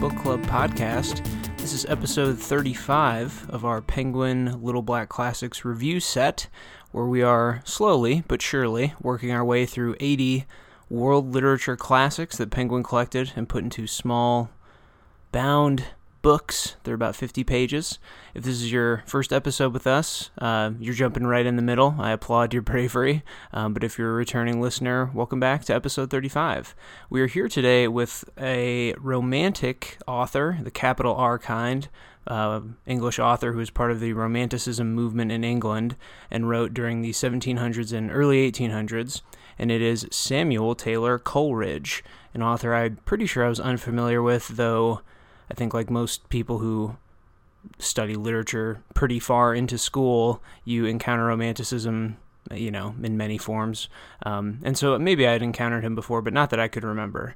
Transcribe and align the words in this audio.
Book 0.00 0.14
Club 0.14 0.40
podcast. 0.46 1.26
This 1.56 1.72
is 1.72 1.84
episode 1.86 2.38
35 2.38 3.50
of 3.50 3.64
our 3.64 3.82
Penguin 3.82 4.62
Little 4.62 4.82
Black 4.82 5.08
Classics 5.08 5.64
review 5.64 5.98
set, 5.98 6.46
where 6.92 7.06
we 7.06 7.20
are 7.20 7.62
slowly 7.64 8.22
but 8.28 8.40
surely 8.40 8.94
working 9.00 9.32
our 9.32 9.44
way 9.44 9.66
through 9.66 9.96
80 9.98 10.46
world 10.88 11.32
literature 11.34 11.76
classics 11.76 12.36
that 12.36 12.50
Penguin 12.52 12.84
collected 12.84 13.32
and 13.34 13.48
put 13.48 13.64
into 13.64 13.88
small, 13.88 14.50
bound 15.32 15.86
books. 16.28 16.76
They're 16.84 16.92
about 16.92 17.16
50 17.16 17.42
pages. 17.42 17.98
If 18.34 18.44
this 18.44 18.56
is 18.56 18.70
your 18.70 19.02
first 19.06 19.32
episode 19.32 19.72
with 19.72 19.86
us, 19.86 20.28
uh, 20.36 20.72
you're 20.78 20.92
jumping 20.92 21.26
right 21.26 21.46
in 21.46 21.56
the 21.56 21.62
middle. 21.62 21.94
I 21.98 22.10
applaud 22.10 22.52
your 22.52 22.60
bravery. 22.60 23.22
Um, 23.50 23.72
but 23.72 23.82
if 23.82 23.98
you're 23.98 24.10
a 24.10 24.12
returning 24.12 24.60
listener, 24.60 25.10
welcome 25.14 25.40
back 25.40 25.64
to 25.64 25.74
episode 25.74 26.10
35. 26.10 26.74
We 27.08 27.22
are 27.22 27.28
here 27.28 27.48
today 27.48 27.88
with 27.88 28.28
a 28.36 28.92
romantic 28.98 29.96
author, 30.06 30.58
the 30.62 30.70
capital 30.70 31.14
R 31.14 31.38
kind. 31.38 31.88
Uh, 32.26 32.60
English 32.84 33.18
author 33.18 33.52
who 33.52 33.58
was 33.58 33.70
part 33.70 33.90
of 33.90 34.00
the 34.00 34.12
Romanticism 34.12 34.92
movement 34.92 35.32
in 35.32 35.44
England 35.44 35.96
and 36.30 36.46
wrote 36.46 36.74
during 36.74 37.00
the 37.00 37.12
1700s 37.12 37.90
and 37.90 38.10
early 38.10 38.52
1800s. 38.52 39.22
And 39.58 39.70
it 39.70 39.80
is 39.80 40.06
Samuel 40.10 40.74
Taylor 40.74 41.18
Coleridge, 41.18 42.04
an 42.34 42.42
author 42.42 42.74
I'm 42.74 42.96
pretty 43.06 43.24
sure 43.24 43.46
I 43.46 43.48
was 43.48 43.58
unfamiliar 43.60 44.20
with, 44.22 44.48
though 44.48 45.00
I 45.50 45.54
think, 45.54 45.74
like 45.74 45.90
most 45.90 46.28
people 46.28 46.58
who 46.58 46.96
study 47.78 48.14
literature 48.14 48.82
pretty 48.94 49.18
far 49.18 49.54
into 49.54 49.78
school, 49.78 50.42
you 50.64 50.86
encounter 50.86 51.26
romanticism, 51.26 52.16
you 52.52 52.70
know, 52.70 52.94
in 53.02 53.16
many 53.16 53.38
forms. 53.38 53.88
Um, 54.24 54.60
and 54.62 54.76
so 54.76 54.98
maybe 54.98 55.26
I 55.26 55.32
had 55.32 55.42
encountered 55.42 55.84
him 55.84 55.94
before, 55.94 56.22
but 56.22 56.32
not 56.32 56.50
that 56.50 56.60
I 56.60 56.68
could 56.68 56.84
remember. 56.84 57.34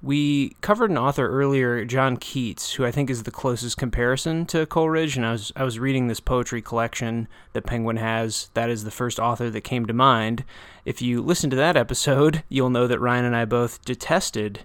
We 0.00 0.50
covered 0.60 0.90
an 0.90 0.98
author 0.98 1.28
earlier, 1.28 1.84
John 1.84 2.18
Keats, 2.18 2.74
who 2.74 2.84
I 2.84 2.92
think 2.92 3.10
is 3.10 3.24
the 3.24 3.32
closest 3.32 3.76
comparison 3.76 4.46
to 4.46 4.64
Coleridge. 4.64 5.16
And 5.16 5.26
I 5.26 5.32
was 5.32 5.52
I 5.56 5.64
was 5.64 5.80
reading 5.80 6.06
this 6.06 6.20
poetry 6.20 6.62
collection 6.62 7.26
that 7.52 7.66
Penguin 7.66 7.96
has. 7.96 8.48
That 8.54 8.70
is 8.70 8.84
the 8.84 8.92
first 8.92 9.18
author 9.18 9.50
that 9.50 9.62
came 9.62 9.86
to 9.86 9.92
mind. 9.92 10.44
If 10.84 11.02
you 11.02 11.20
listen 11.20 11.50
to 11.50 11.56
that 11.56 11.76
episode, 11.76 12.44
you'll 12.48 12.70
know 12.70 12.86
that 12.86 13.00
Ryan 13.00 13.24
and 13.24 13.34
I 13.34 13.44
both 13.44 13.84
detested, 13.84 14.60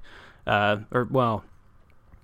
uh, 0.46 0.78
or 0.92 1.06
well, 1.10 1.44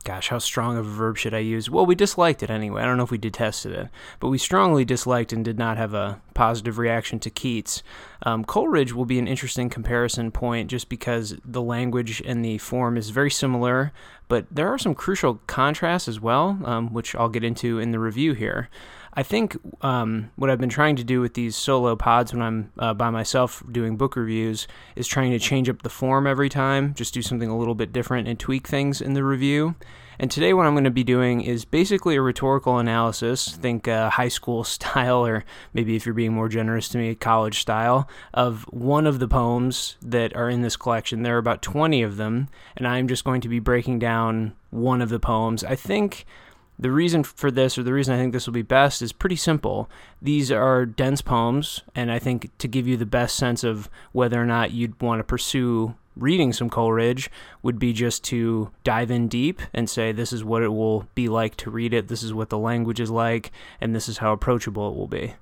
gosh, 0.04 0.30
how 0.30 0.40
strong 0.40 0.78
of 0.78 0.88
a 0.88 0.90
verb 0.90 1.18
should 1.18 1.34
I 1.34 1.40
use? 1.40 1.70
Well, 1.70 1.86
we 1.86 1.96
disliked 1.96 2.42
it 2.42 2.50
anyway. 2.50 2.82
I 2.82 2.86
don't 2.86 2.98
know 2.98 3.04
if 3.04 3.12
we 3.12 3.18
detested 3.18 3.74
it, 3.74 3.90
but 4.20 4.30
we 4.30 4.38
strongly 4.38 4.86
disliked 4.86 5.34
and 5.34 5.44
did 5.44 5.58
not 5.58 5.78
have 5.78 5.94
a 5.94 6.22
positive 6.34 6.78
reaction 6.78 7.20
to 7.20 7.30
Keats. 7.30 7.84
Um, 8.24 8.44
Coleridge 8.44 8.94
will 8.94 9.06
be 9.06 9.20
an 9.20 9.28
interesting 9.28 9.70
comparison 9.70 10.32
point 10.32 10.70
just 10.70 10.90
because 10.90 11.36
the 11.44 11.62
language 11.62 12.22
and 12.26 12.44
the 12.44 12.58
form 12.58 12.98
is 12.98 13.10
very 13.10 13.32
similar, 13.32 13.92
but 14.28 14.46
there 14.50 14.68
are 14.68 14.78
some 14.78 14.96
crucial 14.96 15.42
contrasts 15.48 16.08
as 16.08 16.20
well, 16.20 16.60
um, 16.64 16.94
which 16.94 17.16
I'll 17.16 17.30
get 17.30 17.44
into 17.44 17.80
in 17.80 17.92
the 17.92 18.00
review 18.00 18.34
here. 18.34 18.70
I 19.14 19.24
think 19.24 19.58
um, 19.82 20.32
what 20.36 20.50
I've 20.50 20.60
been 20.60 20.70
trying 20.70 20.96
to 20.98 21.04
do 21.04 21.22
with 21.22 21.34
these 21.34 21.56
solo 21.56 21.96
pods 21.96 22.34
when 22.34 22.42
I'm 22.42 22.72
uh, 22.78 22.94
by 22.94 23.10
myself 23.10 23.64
doing 23.72 23.98
book 23.98 24.16
reviews 24.16 24.68
is 24.96 25.08
trying 25.08 25.32
to 25.32 25.40
change 25.40 25.70
up 25.70 25.82
the 25.82 25.90
form 25.90 26.28
every 26.28 26.50
time, 26.50 26.94
just 26.94 27.14
do 27.14 27.22
something 27.22 27.50
a 27.50 27.58
little 27.58 27.76
bit 27.76 27.92
different 27.92 28.28
and 28.28 28.40
tweak 28.40 28.68
things 28.68 29.02
in 29.02 29.14
the 29.14 29.24
review. 29.24 29.76
And 30.22 30.30
today, 30.30 30.54
what 30.54 30.66
I'm 30.66 30.74
going 30.74 30.84
to 30.84 30.92
be 30.92 31.06
doing 31.06 31.40
is 31.40 31.64
basically 31.64 32.18
a 32.18 32.22
rhetorical 32.22 32.78
analysis, 32.78 33.56
think 33.56 33.88
uh, 33.88 34.10
high 34.10 34.28
school 34.28 34.64
style, 34.66 35.26
or 35.26 35.46
maybe 35.74 35.96
if 35.96 36.06
you're 36.06 36.14
being 36.14 36.34
more 36.34 36.50
generous 36.50 36.90
to 36.90 36.98
me, 36.98 37.16
college 37.16 37.62
style, 37.62 38.08
of 38.34 38.64
one 38.64 39.08
of 39.08 39.20
the 39.20 39.30
poems 39.30 39.96
that 40.02 40.36
are 40.36 40.50
in 40.50 40.62
this 40.62 40.76
collection. 40.76 41.24
There 41.24 41.36
are 41.36 41.40
about 41.40 41.62
20 41.62 42.04
of 42.04 42.18
them, 42.18 42.50
and 42.76 42.86
I'm 42.86 43.08
just 43.08 43.24
going 43.24 43.40
to 43.42 43.48
be 43.48 43.60
breaking 43.60 44.00
down 44.00 44.56
one 44.72 45.02
of 45.02 45.08
the 45.08 45.22
poems. 45.22 45.64
I 45.64 45.76
think 45.76 46.26
the 46.80 46.92
reason 46.92 47.24
for 47.24 47.52
this, 47.52 47.78
or 47.78 47.84
the 47.84 47.92
reason 47.92 48.16
I 48.16 48.18
think 48.18 48.32
this 48.32 48.48
will 48.48 48.54
be 48.54 48.62
best, 48.62 49.02
is 49.02 49.12
pretty 49.12 49.36
simple. 49.36 49.90
These 50.22 50.50
are 50.50 50.86
dense 50.86 51.22
poems, 51.22 51.82
and 51.94 52.10
I 52.10 52.20
think 52.20 52.58
to 52.58 52.68
give 52.70 52.88
you 52.88 52.96
the 52.96 53.06
best 53.06 53.36
sense 53.36 53.66
of 53.66 53.90
whether 54.14 54.42
or 54.42 54.46
not 54.46 54.72
you'd 54.72 55.02
want 55.02 55.20
to 55.20 55.26
pursue 55.26 55.96
reading 56.16 56.54
some 56.54 56.70
Coleridge 56.70 57.30
would 57.62 57.80
be 57.80 57.94
just 57.94 58.24
to 58.26 58.72
dive 58.84 59.12
in 59.12 59.28
deep 59.28 59.62
and 59.74 59.90
say, 59.90 60.12
this 60.12 60.34
is 60.34 60.44
what 60.44 60.64
it 60.64 60.70
will 60.70 61.06
be 61.16 61.28
like 61.28 61.56
to 61.58 61.70
read 61.70 61.94
it, 61.94 62.08
this 62.08 62.24
is 62.24 62.34
what 62.34 62.50
the 62.50 62.58
language 62.58 63.00
is 63.00 63.12
like, 63.12 63.52
and 63.82 63.94
this 63.94 64.08
is 64.10 64.20
how 64.20 64.32
approachable 64.32 64.90
it 64.90 64.96
will 64.96 65.08
be. 65.08 65.36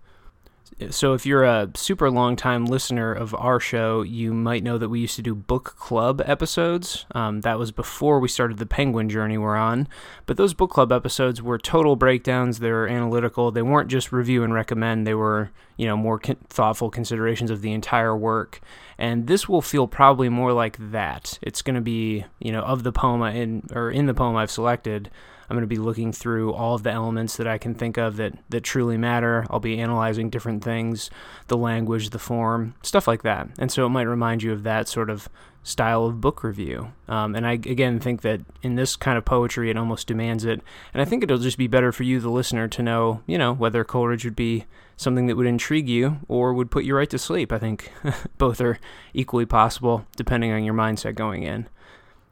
So, 0.90 1.14
if 1.14 1.26
you're 1.26 1.44
a 1.44 1.70
super 1.76 2.10
long 2.10 2.36
time 2.36 2.66
listener 2.66 3.12
of 3.12 3.34
our 3.36 3.60
show, 3.60 4.02
you 4.02 4.34
might 4.34 4.64
know 4.64 4.78
that 4.78 4.90
we 4.90 5.00
used 5.00 5.16
to 5.16 5.22
do 5.22 5.34
book 5.36 5.76
club 5.78 6.22
episodes. 6.26 7.06
Um, 7.14 7.42
that 7.42 7.58
was 7.58 7.72
before 7.72 8.20
we 8.20 8.28
started 8.28 8.58
the 8.58 8.66
Penguin 8.66 9.10
journey 9.10 9.38
we're 9.38 9.56
on. 9.56 9.88
But 10.26 10.38
those 10.38 10.54
book 10.54 10.72
club 10.72 10.92
episodes 10.92 11.42
were 11.42 11.58
total 11.58 11.96
breakdowns. 11.96 12.60
They 12.60 12.72
were 12.72 12.88
analytical. 12.88 13.52
They 13.52 13.62
weren't 13.62 13.90
just 13.90 14.12
review 14.12 14.44
and 14.44 14.54
recommend. 14.54 15.08
They 15.08 15.14
were, 15.14 15.52
you 15.78 15.88
know, 15.88 15.98
more 15.98 16.20
con- 16.20 16.38
thoughtful 16.50 16.90
considerations 16.90 17.50
of 17.52 17.62
the 17.62 17.74
entire 17.74 18.16
work. 18.16 18.62
And 18.98 19.28
this 19.28 19.48
will 19.48 19.62
feel 19.62 19.88
probably 19.88 20.30
more 20.30 20.54
like 20.54 20.78
that. 20.92 21.40
It's 21.42 21.62
going 21.62 21.76
to 21.76 21.82
be, 21.82 22.26
you 22.40 22.52
know, 22.52 22.62
of 22.62 22.84
the 22.84 22.92
poem 22.92 23.22
in 23.24 23.64
or 23.74 23.92
in 23.92 24.06
the 24.06 24.14
poem 24.14 24.36
I've 24.36 24.52
selected. 24.52 25.10
I'm 25.50 25.56
going 25.56 25.62
to 25.62 25.68
be 25.68 25.78
looking 25.78 26.12
through 26.12 26.53
all 26.53 26.75
of 26.75 26.84
the 26.84 26.91
elements 26.91 27.38
that 27.38 27.47
I 27.47 27.58
can 27.58 27.74
think 27.74 27.97
of 27.97 28.18
that, 28.18 28.34
that 28.50 28.62
truly 28.62 28.97
matter. 28.97 29.46
I'll 29.50 29.59
be 29.59 29.80
analyzing 29.80 30.30
different 30.30 30.63
things, 30.63 31.09
the 31.47 31.58
language, 31.58 32.09
the 32.09 32.19
form, 32.19 32.75
stuff 32.84 33.08
like 33.08 33.24
that. 33.24 33.47
And 33.57 33.72
so 33.72 33.86
it 33.86 33.90
might 33.90 34.03
remind 34.03 34.44
you 34.44 34.52
of 34.52 34.63
that 34.63 34.88
sort 34.88 35.09
of 35.09 35.30
style 35.63 36.06
of 36.06 36.22
book 36.22 36.44
review. 36.44 36.94
Um, 37.07 37.36
and 37.36 37.46
I, 37.46 37.53
again, 37.53 38.00
think 38.00 38.22
that 38.22 38.41
in 38.62 38.75
this 38.75 38.96
kind 38.96 39.18
of 39.18 39.25
poetry, 39.25 39.69
it 39.69 39.78
almost 39.78 40.07
demands 40.07 40.46
it. 40.46 40.62
And 40.94 41.02
I 41.02 41.06
think 41.06 41.24
it'll 41.24 41.38
just 41.38 41.57
be 41.57 41.68
better 41.68 41.91
for 41.91 42.03
you, 42.03 42.19
the 42.19 42.30
listener, 42.30 42.68
to 42.69 42.84
know, 42.84 43.22
you 43.25 43.38
know, 43.38 43.53
whether 43.53 43.84
Coleridge 43.84 44.25
would 44.25 44.36
be 44.36 44.66
something 44.96 45.28
that 45.28 45.36
would 45.36 45.46
intrigue 45.46 45.88
you 45.88 46.19
or 46.28 46.53
would 46.53 46.72
put 46.72 46.84
you 46.84 46.96
right 46.96 47.09
to 47.09 47.19
sleep. 47.19 47.52
I 47.52 47.59
think 47.59 47.91
both 48.38 48.62
are 48.62 48.80
equally 49.13 49.46
possible 49.46 50.06
depending 50.16 50.52
on 50.52 50.63
your 50.63 50.74
mindset 50.74 51.16
going 51.16 51.44
in. 51.44 51.68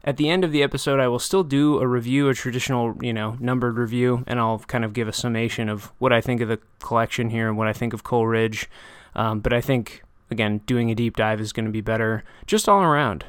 At 0.06 0.18
the 0.18 0.30
end 0.30 0.44
of 0.44 0.52
the 0.52 0.62
episode, 0.62 1.00
I 1.00 1.08
will 1.08 1.18
still 1.18 1.44
do 1.44 1.80
a 1.80 1.88
review, 1.88 2.30
a 2.30 2.36
traditional, 2.36 2.96
you 3.02 3.12
know, 3.12 3.38
numbered 3.40 3.76
review, 3.76 4.24
and 4.28 4.40
I'll 4.40 4.60
kind 4.60 4.86
of 4.86 4.94
give 4.94 5.08
a 5.08 5.14
summation 5.14 5.68
of 5.68 5.92
what 5.98 6.14
I 6.14 6.22
think 6.22 6.42
of 6.42 6.48
the 6.48 6.60
collection 6.80 7.32
here 7.32 7.50
and 7.50 7.58
what 7.58 7.68
I 7.68 7.74
think 7.74 7.92
of 7.92 8.04
Coleridge. 8.04 8.70
Um, 9.16 9.40
but 9.40 9.52
I 9.52 9.62
think, 9.62 10.04
again, 10.30 10.62
doing 10.68 10.92
a 10.92 10.96
deep 10.96 11.18
dive 11.18 11.42
is 11.42 11.52
going 11.52 11.66
to 11.66 11.72
be 11.72 11.82
better 11.82 12.24
just 12.46 12.70
all 12.70 12.84
around. 12.84 13.26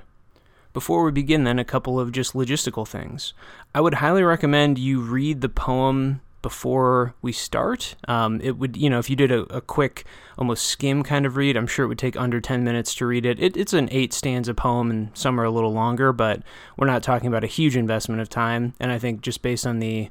Before 0.74 1.02
we 1.02 1.12
begin, 1.12 1.44
then, 1.44 1.58
a 1.58 1.64
couple 1.64 1.98
of 1.98 2.12
just 2.12 2.34
logistical 2.34 2.86
things. 2.86 3.32
I 3.74 3.80
would 3.80 3.94
highly 3.94 4.22
recommend 4.22 4.76
you 4.76 5.00
read 5.00 5.40
the 5.40 5.48
poem 5.48 6.20
before 6.46 7.12
we 7.22 7.32
start. 7.32 7.96
Um, 8.06 8.40
it 8.40 8.56
would, 8.56 8.76
you 8.76 8.88
know, 8.88 9.00
if 9.00 9.10
you 9.10 9.16
did 9.16 9.32
a, 9.32 9.40
a, 9.52 9.60
quick, 9.60 10.04
almost 10.38 10.68
skim 10.68 11.02
kind 11.02 11.26
of 11.26 11.36
read, 11.36 11.56
I'm 11.56 11.66
sure 11.66 11.84
it 11.84 11.88
would 11.88 11.98
take 11.98 12.16
under 12.16 12.40
10 12.40 12.62
minutes 12.62 12.94
to 12.94 13.06
read 13.06 13.26
it. 13.26 13.40
it. 13.40 13.56
It's 13.56 13.72
an 13.72 13.88
eight 13.90 14.12
stanza 14.12 14.54
poem, 14.54 14.88
and 14.88 15.10
some 15.12 15.40
are 15.40 15.44
a 15.44 15.50
little 15.50 15.72
longer, 15.72 16.12
but 16.12 16.44
we're 16.76 16.86
not 16.86 17.02
talking 17.02 17.26
about 17.26 17.42
a 17.42 17.48
huge 17.48 17.76
investment 17.76 18.20
of 18.20 18.28
time. 18.28 18.74
And 18.78 18.92
I 18.92 18.98
think 19.00 19.22
just 19.22 19.42
based 19.42 19.66
on 19.66 19.80
the 19.80 20.08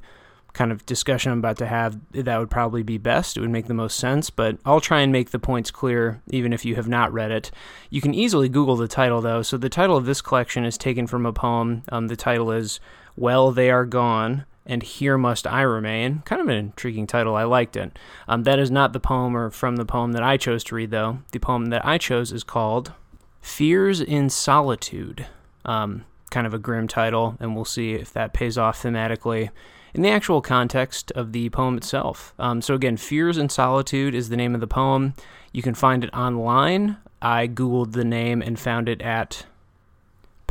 kind 0.52 0.70
of 0.70 0.84
discussion 0.84 1.32
I'm 1.32 1.38
about 1.38 1.56
to 1.56 1.66
have, 1.66 1.98
that 2.12 2.38
would 2.38 2.50
probably 2.50 2.82
be 2.82 2.98
best. 2.98 3.38
It 3.38 3.40
would 3.40 3.48
make 3.48 3.66
the 3.66 3.72
most 3.72 3.96
sense, 3.96 4.28
but 4.28 4.58
I'll 4.66 4.82
try 4.82 5.00
and 5.00 5.10
make 5.10 5.30
the 5.30 5.38
points 5.38 5.70
clear 5.70 6.20
even 6.28 6.52
if 6.52 6.66
you 6.66 6.74
have 6.74 6.86
not 6.86 7.14
read 7.14 7.30
it. 7.30 7.50
You 7.88 8.02
can 8.02 8.12
easily 8.12 8.50
Google 8.50 8.76
the 8.76 8.88
title 8.88 9.22
though. 9.22 9.40
So 9.40 9.56
the 9.56 9.70
title 9.70 9.96
of 9.96 10.04
this 10.04 10.20
collection 10.20 10.66
is 10.66 10.76
taken 10.76 11.06
from 11.06 11.24
a 11.24 11.32
poem. 11.32 11.82
Um, 11.90 12.08
the 12.08 12.14
title 12.16 12.52
is 12.52 12.78
Well, 13.16 13.52
They 13.52 13.70
Are 13.70 13.86
Gone 13.86 14.44
and 14.66 14.82
Here 14.82 15.16
Must 15.16 15.46
I 15.46 15.62
Remain. 15.62 16.22
Kind 16.24 16.42
of 16.42 16.48
an 16.48 16.56
intriguing 16.56 17.06
title. 17.06 17.36
I 17.36 17.44
liked 17.44 17.76
it. 17.76 17.98
Um, 18.28 18.42
that 18.42 18.58
is 18.58 18.70
not 18.70 18.92
the 18.92 19.00
poem 19.00 19.36
or 19.36 19.50
from 19.50 19.76
the 19.76 19.84
poem 19.84 20.12
that 20.12 20.22
I 20.22 20.36
chose 20.36 20.64
to 20.64 20.74
read, 20.74 20.90
though. 20.90 21.20
The 21.32 21.38
poem 21.38 21.66
that 21.66 21.84
I 21.86 21.98
chose 21.98 22.32
is 22.32 22.44
called 22.44 22.92
Fears 23.40 24.00
in 24.00 24.28
Solitude. 24.28 25.26
Um, 25.64 26.04
kind 26.30 26.46
of 26.46 26.54
a 26.54 26.58
grim 26.58 26.88
title, 26.88 27.36
and 27.40 27.54
we'll 27.54 27.64
see 27.64 27.94
if 27.94 28.12
that 28.12 28.32
pays 28.32 28.58
off 28.58 28.82
thematically 28.82 29.50
in 29.94 30.02
the 30.02 30.10
actual 30.10 30.42
context 30.42 31.10
of 31.12 31.32
the 31.32 31.48
poem 31.50 31.76
itself. 31.76 32.34
Um, 32.38 32.60
so, 32.60 32.74
again, 32.74 32.96
Fears 32.96 33.38
in 33.38 33.48
Solitude 33.48 34.14
is 34.14 34.28
the 34.28 34.36
name 34.36 34.54
of 34.54 34.60
the 34.60 34.66
poem. 34.66 35.14
You 35.52 35.62
can 35.62 35.74
find 35.74 36.04
it 36.04 36.12
online. 36.12 36.98
I 37.22 37.48
Googled 37.48 37.92
the 37.92 38.04
name 38.04 38.42
and 38.42 38.60
found 38.60 38.88
it 38.88 39.00
at 39.00 39.46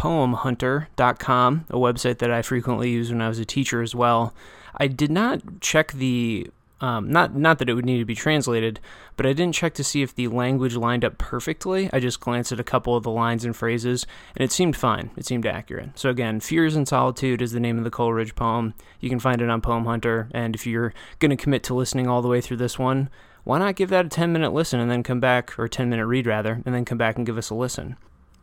poemhunter.com, 0.05 1.65
a 1.71 1.77
website 1.77 2.19
that 2.19 2.29
I 2.29 2.43
frequently 2.43 2.91
use 2.91 3.09
when 3.09 3.21
I 3.21 3.27
was 3.27 3.39
a 3.39 3.45
teacher 3.45 3.81
as 3.81 3.95
well. 3.95 4.35
I 4.77 4.85
did 4.85 5.09
not 5.09 5.61
check 5.61 5.93
the 5.93 6.47
um, 6.79 7.09
not 7.09 7.33
not 7.33 7.57
that 7.57 7.69
it 7.69 7.73
would 7.73 7.85
need 7.85 7.97
to 7.99 8.05
be 8.05 8.13
translated, 8.13 8.79
but 9.15 9.25
I 9.25 9.33
didn't 9.33 9.55
check 9.55 9.73
to 9.75 9.83
see 9.83 10.03
if 10.03 10.13
the 10.13 10.27
language 10.27 10.75
lined 10.75 11.03
up 11.03 11.17
perfectly. 11.17 11.89
I 11.91 11.99
just 11.99 12.19
glanced 12.19 12.51
at 12.51 12.59
a 12.59 12.65
couple 12.65 12.95
of 12.95 13.03
the 13.03 13.09
lines 13.09 13.45
and 13.45 13.55
phrases, 13.55 14.05
and 14.35 14.43
it 14.43 14.51
seemed 14.51 14.75
fine. 14.75 15.09
It 15.17 15.25
seemed 15.25 15.47
accurate. 15.47 15.97
So 15.97 16.11
again, 16.11 16.39
"Fears 16.39 16.75
and 16.75 16.87
Solitude" 16.87 17.41
is 17.41 17.53
the 17.53 17.59
name 17.59 17.79
of 17.79 17.83
the 17.83 17.89
Coleridge 17.89 18.35
poem. 18.35 18.75
You 18.99 19.09
can 19.09 19.19
find 19.19 19.41
it 19.41 19.49
on 19.49 19.61
Poem 19.61 19.85
Hunter, 19.85 20.27
and 20.33 20.53
if 20.53 20.67
you're 20.67 20.93
going 21.17 21.31
to 21.31 21.41
commit 21.41 21.63
to 21.63 21.73
listening 21.73 22.07
all 22.07 22.21
the 22.21 22.27
way 22.27 22.41
through 22.41 22.57
this 22.57 22.77
one, 22.77 23.09
why 23.43 23.57
not 23.57 23.75
give 23.75 23.89
that 23.89 24.05
a 24.05 24.09
10 24.09 24.31
minute 24.31 24.53
listen 24.53 24.79
and 24.79 24.91
then 24.91 25.01
come 25.01 25.21
back, 25.21 25.57
or 25.57 25.67
10 25.67 25.89
minute 25.89 26.05
read 26.05 26.27
rather, 26.27 26.61
and 26.63 26.75
then 26.75 26.85
come 26.85 26.97
back 26.99 27.15
and 27.15 27.25
give 27.25 27.39
us 27.39 27.49
a 27.49 27.55
listen? 27.55 27.95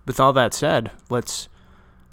with 0.07 0.21
all 0.21 0.33
that 0.33 0.55
said, 0.55 0.91
let's 1.11 1.49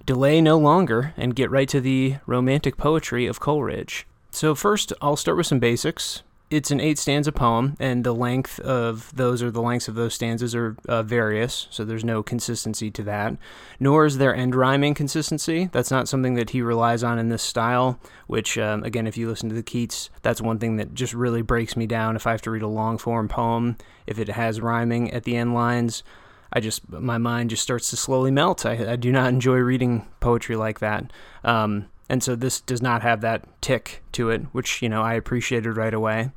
delay 0.05 0.41
no 0.41 0.57
longer 0.57 1.13
and 1.17 1.35
get 1.35 1.51
right 1.51 1.69
to 1.69 1.81
the 1.81 2.15
romantic 2.25 2.77
poetry 2.77 3.25
of 3.25 3.39
Coleridge. 3.39 4.05
So, 4.31 4.55
first, 4.55 4.93
I'll 5.01 5.15
start 5.15 5.37
with 5.37 5.47
some 5.47 5.59
basics 5.59 6.23
it's 6.49 6.71
an 6.71 6.79
eight 6.79 6.97
stanza 6.97 7.31
poem, 7.31 7.75
and 7.79 8.03
the 8.03 8.13
length 8.13 8.59
of 8.61 9.15
those 9.15 9.43
or 9.43 9.51
the 9.51 9.61
lengths 9.61 9.87
of 9.87 9.93
those 9.93 10.15
stanzas 10.15 10.55
are 10.55 10.75
uh, 10.87 11.03
various, 11.03 11.67
so 11.69 11.85
there's 11.85 12.03
no 12.03 12.23
consistency 12.23 12.89
to 12.89 13.03
that. 13.03 13.37
Nor 13.79 14.05
is 14.05 14.17
there 14.17 14.35
end 14.35 14.55
rhyming 14.55 14.95
consistency. 14.95 15.69
That's 15.71 15.91
not 15.91 16.07
something 16.07 16.33
that 16.35 16.49
he 16.49 16.61
relies 16.61 17.03
on 17.03 17.19
in 17.19 17.29
this 17.29 17.43
style, 17.43 17.99
which, 18.25 18.57
um, 18.57 18.83
again, 18.83 19.05
if 19.05 19.15
you 19.15 19.29
listen 19.29 19.49
to 19.49 19.55
the 19.55 19.61
Keats, 19.61 20.09
that's 20.23 20.41
one 20.41 20.57
thing 20.57 20.77
that 20.77 20.95
just 20.95 21.13
really 21.13 21.43
breaks 21.43 21.77
me 21.77 21.85
down 21.85 22.15
if 22.15 22.25
I 22.25 22.31
have 22.31 22.41
to 22.43 22.51
read 22.51 22.63
a 22.63 22.67
long 22.67 22.97
form 22.97 23.27
poem. 23.27 23.77
If 24.07 24.17
it 24.17 24.29
has 24.29 24.59
rhyming 24.59 25.11
at 25.11 25.25
the 25.25 25.35
end 25.35 25.53
lines, 25.53 26.03
I 26.51 26.59
just, 26.59 26.89
my 26.89 27.17
mind 27.17 27.51
just 27.51 27.63
starts 27.63 27.89
to 27.91 27.97
slowly 27.97 28.31
melt. 28.31 28.65
I, 28.65 28.93
I 28.93 28.95
do 28.95 29.11
not 29.11 29.29
enjoy 29.29 29.57
reading 29.57 30.07
poetry 30.19 30.55
like 30.55 30.79
that. 30.79 31.11
Um, 31.43 31.89
and 32.09 32.23
so 32.23 32.35
this 32.35 32.59
does 32.61 32.81
not 32.81 33.03
have 33.03 33.21
that 33.21 33.45
tick 33.61 34.01
to 34.13 34.29
it, 34.31 34.41
which, 34.51 34.81
you 34.81 34.89
know, 34.89 35.01
I 35.01 35.13
appreciated 35.13 35.77
right 35.77 35.93
away. 35.93 36.31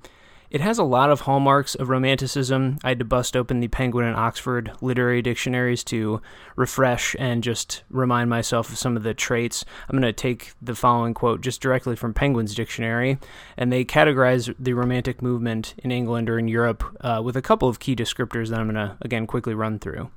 It 0.53 0.61
has 0.61 0.77
a 0.77 0.85
lot 0.85 1.09
of 1.09 1.23
hallmarks 1.23 1.75
of 1.75 1.89
Romanticism. 1.89 2.77
I 2.85 2.91
had 2.91 2.99
to 2.99 3.07
bust 3.07 3.39
open 3.39 3.61
the 3.61 3.69
Penguin 3.69 4.05
and 4.05 4.15
Oxford 4.15 4.71
literary 4.83 5.23
dictionaries 5.23 5.83
to 5.85 6.21
refresh 6.57 7.17
and 7.19 7.43
just 7.43 7.85
remind 7.89 8.29
myself 8.29 8.69
of 8.69 8.77
some 8.77 8.95
of 8.95 9.03
the 9.03 9.15
traits. 9.15 9.65
I'm 9.89 9.99
going 9.99 10.03
to 10.03 10.13
take 10.13 10.53
the 10.61 10.75
following 10.75 11.15
quote 11.15 11.41
just 11.41 11.63
directly 11.63 11.97
from 11.97 12.13
Penguin's 12.13 12.55
dictionary, 12.55 13.17
and 13.57 13.73
they 13.73 13.83
categorize 13.83 14.55
the 14.59 14.75
Romantic 14.75 15.23
movement 15.23 15.75
in 15.79 15.91
England 15.91 16.29
or 16.29 16.39
in 16.39 16.49
Europe 16.49 16.85
uh, 17.01 17.23
with 17.25 17.39
a 17.39 17.43
couple 17.43 17.71
of 17.71 17.81
key 17.81 17.97
descriptors 17.97 18.51
that 18.51 18.61
I'm 18.61 18.71
going 18.71 18.75
to, 18.75 18.99
again, 19.01 19.27
quickly 19.27 19.55
run 19.55 19.79
through. 19.79 20.11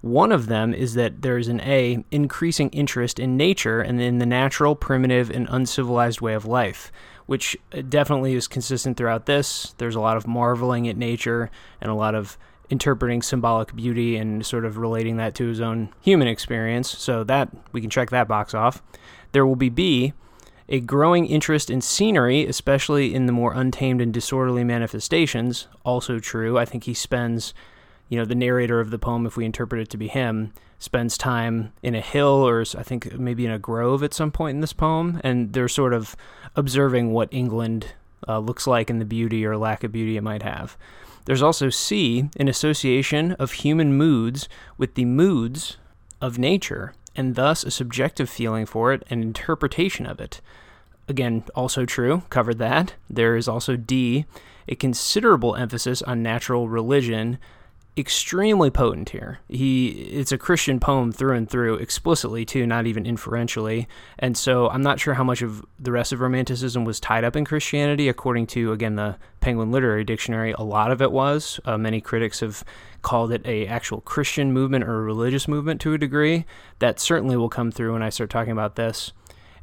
One 0.00 0.32
of 0.32 0.46
them 0.46 0.72
is 0.72 0.94
that 0.94 1.20
there 1.20 1.36
is 1.36 1.48
an 1.48 1.60
A, 1.60 2.02
increasing 2.10 2.70
interest 2.70 3.20
in 3.20 3.36
nature 3.36 3.82
and 3.82 4.00
in 4.00 4.18
the 4.18 4.26
natural, 4.26 4.74
primitive, 4.74 5.30
and 5.30 5.46
uncivilized 5.50 6.22
way 6.22 6.32
of 6.32 6.46
life, 6.46 6.90
which 7.26 7.56
uh, 7.72 7.82
definitely 7.88 8.34
is 8.34 8.48
consistent 8.48 8.96
throughout 8.96 9.26
this. 9.26 9.74
There's 9.78 9.94
a 9.94 10.00
lot 10.00 10.16
of 10.16 10.26
marveling 10.26 10.88
at 10.88 10.96
nature 10.96 11.50
and 11.80 11.90
a 11.90 11.94
lot 11.94 12.14
of 12.14 12.38
interpreting 12.70 13.20
symbolic 13.20 13.74
beauty 13.76 14.16
and 14.16 14.44
sort 14.46 14.64
of 14.64 14.78
relating 14.78 15.16
that 15.18 15.34
to 15.34 15.46
his 15.46 15.60
own 15.60 15.90
human 16.00 16.28
experience. 16.28 16.90
So 16.90 17.22
that 17.24 17.50
we 17.72 17.80
can 17.80 17.90
check 17.90 18.10
that 18.10 18.28
box 18.28 18.54
off. 18.54 18.82
There 19.32 19.46
will 19.46 19.56
be 19.56 19.68
B, 19.68 20.14
a 20.68 20.80
growing 20.80 21.26
interest 21.26 21.68
in 21.68 21.80
scenery, 21.80 22.46
especially 22.46 23.14
in 23.14 23.26
the 23.26 23.32
more 23.32 23.52
untamed 23.52 24.00
and 24.00 24.12
disorderly 24.12 24.64
manifestations, 24.64 25.68
also 25.84 26.18
true. 26.18 26.58
I 26.58 26.64
think 26.64 26.84
he 26.84 26.94
spends 26.94 27.52
you 28.08 28.18
know, 28.18 28.24
the 28.24 28.34
narrator 28.34 28.80
of 28.80 28.90
the 28.90 28.98
poem, 28.98 29.26
if 29.26 29.36
we 29.36 29.44
interpret 29.44 29.80
it 29.80 29.90
to 29.90 29.96
be 29.96 30.08
him, 30.08 30.52
spends 30.78 31.16
time 31.16 31.72
in 31.82 31.94
a 31.94 32.00
hill 32.00 32.46
or 32.46 32.64
I 32.76 32.82
think 32.82 33.16
maybe 33.18 33.46
in 33.46 33.52
a 33.52 33.58
grove 33.58 34.02
at 34.02 34.12
some 34.12 34.32
point 34.32 34.56
in 34.56 34.60
this 34.60 34.72
poem, 34.72 35.20
and 35.22 35.52
they're 35.52 35.68
sort 35.68 35.94
of 35.94 36.16
observing 36.56 37.12
what 37.12 37.32
England 37.32 37.94
uh, 38.26 38.38
looks 38.38 38.66
like 38.66 38.90
and 38.90 39.00
the 39.00 39.06
beauty 39.06 39.46
or 39.46 39.56
lack 39.56 39.84
of 39.84 39.92
beauty 39.92 40.16
it 40.16 40.22
might 40.22 40.42
have. 40.42 40.76
There's 41.24 41.42
also 41.42 41.70
C, 41.70 42.28
an 42.36 42.48
association 42.48 43.32
of 43.32 43.52
human 43.52 43.96
moods 43.96 44.48
with 44.76 44.94
the 44.94 45.04
moods 45.04 45.76
of 46.20 46.38
nature, 46.38 46.94
and 47.14 47.36
thus 47.36 47.62
a 47.62 47.70
subjective 47.70 48.28
feeling 48.28 48.66
for 48.66 48.92
it 48.92 49.04
and 49.08 49.22
interpretation 49.22 50.04
of 50.06 50.20
it. 50.20 50.40
Again, 51.08 51.44
also 51.54 51.84
true, 51.84 52.22
covered 52.30 52.58
that. 52.58 52.94
There 53.08 53.36
is 53.36 53.48
also 53.48 53.76
D, 53.76 54.24
a 54.66 54.74
considerable 54.74 55.54
emphasis 55.54 56.02
on 56.02 56.22
natural 56.22 56.68
religion 56.68 57.38
extremely 57.96 58.70
potent 58.70 59.10
here. 59.10 59.40
He 59.48 59.88
it's 59.88 60.32
a 60.32 60.38
Christian 60.38 60.80
poem 60.80 61.12
through 61.12 61.36
and 61.36 61.48
through, 61.48 61.74
explicitly 61.74 62.44
too, 62.44 62.66
not 62.66 62.86
even 62.86 63.04
inferentially. 63.04 63.86
And 64.18 64.36
so 64.36 64.68
I'm 64.70 64.82
not 64.82 64.98
sure 64.98 65.14
how 65.14 65.24
much 65.24 65.42
of 65.42 65.64
the 65.78 65.92
rest 65.92 66.12
of 66.12 66.20
Romanticism 66.20 66.84
was 66.84 67.00
tied 67.00 67.24
up 67.24 67.36
in 67.36 67.44
Christianity. 67.44 68.08
According 68.08 68.46
to 68.48 68.72
again 68.72 68.96
the 68.96 69.16
Penguin 69.40 69.70
Literary 69.70 70.04
Dictionary, 70.04 70.52
a 70.52 70.62
lot 70.62 70.90
of 70.90 71.02
it 71.02 71.12
was. 71.12 71.60
Uh, 71.64 71.76
many 71.76 72.00
critics 72.00 72.40
have 72.40 72.64
called 73.02 73.32
it 73.32 73.44
a 73.44 73.66
actual 73.66 74.00
Christian 74.00 74.52
movement 74.52 74.84
or 74.84 75.00
a 75.00 75.02
religious 75.02 75.46
movement 75.46 75.80
to 75.82 75.92
a 75.92 75.98
degree. 75.98 76.46
That 76.78 76.98
certainly 76.98 77.36
will 77.36 77.48
come 77.48 77.70
through 77.70 77.92
when 77.92 78.02
I 78.02 78.10
start 78.10 78.30
talking 78.30 78.52
about 78.52 78.76
this. 78.76 79.12